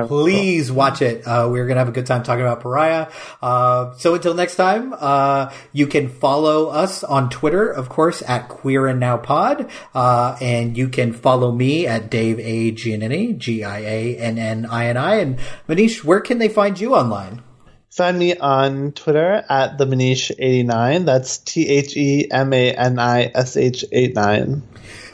please 0.08 0.72
watch 0.72 1.02
it. 1.02 1.26
Uh, 1.26 1.48
we're 1.50 1.66
gonna 1.66 1.80
have 1.80 1.90
a 1.90 1.92
good 1.92 2.06
time 2.06 2.22
talking 2.22 2.40
about 2.40 2.62
Pariah. 2.62 3.08
Uh, 3.42 3.92
so 3.96 4.14
until 4.14 4.32
next 4.32 4.56
time, 4.56 4.94
uh, 4.98 5.52
you 5.74 5.86
can 5.86 6.08
follow 6.08 6.68
us 6.68 7.04
on 7.04 7.28
Twitter, 7.28 7.68
of 7.70 7.90
course, 7.90 8.22
at 8.26 8.48
Queer 8.48 8.86
and 8.86 8.98
Now 8.98 9.18
Pod, 9.18 9.70
uh, 9.94 10.38
and 10.40 10.74
you 10.74 10.88
can 10.88 11.12
follow 11.12 11.52
me 11.52 11.86
at 11.86 12.10
Dave 12.10 12.38
A 12.40 12.72
Giannini, 12.72 13.36
G 13.36 13.62
I 13.62 13.80
A 13.80 14.16
N 14.16 14.38
N 14.38 14.64
I 14.64 14.86
N 14.86 14.96
I. 14.96 15.16
And 15.16 15.38
Manish, 15.68 16.02
where 16.02 16.20
can 16.20 16.38
they 16.38 16.48
find 16.48 16.80
you 16.80 16.94
online? 16.94 17.42
Find 17.90 18.18
me 18.18 18.36
on 18.36 18.92
Twitter 18.92 19.44
at 19.48 19.78
the 19.78 19.86
Manish89. 19.86 21.04
That's 21.06 21.38
T 21.38 21.68
H 21.68 21.96
E 21.96 22.30
M 22.30 22.52
A 22.52 22.72
N 22.72 22.98
I 22.98 23.30
S 23.34 23.56
H 23.56 23.84
89. 23.90 24.62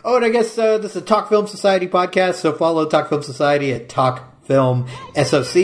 Oh, 0.05 0.17
and 0.17 0.25
I 0.25 0.29
guess 0.29 0.59
uh, 0.59 0.79
this 0.79 0.97
is 0.97 1.03
a 1.03 1.05
Talk 1.05 1.29
Film 1.29 1.47
Society 1.47 1.87
podcast, 1.87 2.35
so 2.35 2.53
follow 2.53 2.87
Talk 2.87 3.09
Film 3.09 3.23
Society 3.23 3.73
at 3.73 3.89
Talk 3.89 4.45
Film 4.45 4.87
SOC 5.15 5.57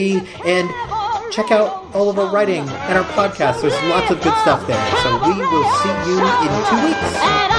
and 0.46 0.70
check 1.31 1.51
out 1.51 1.94
all 1.94 2.09
of 2.09 2.18
our 2.18 2.33
writing 2.33 2.66
and 2.66 2.99
our 2.99 3.05
podcasts. 3.12 3.61
There's 3.61 3.75
lots 3.85 4.11
of 4.11 4.20
good 4.23 4.35
stuff 4.38 4.66
there. 4.66 4.90
So 5.03 5.12
we 5.29 5.37
will 5.37 5.70
see 5.75 6.11
you 6.11 6.18
in 6.25 6.64
two 6.68 6.87
weeks. 6.87 7.49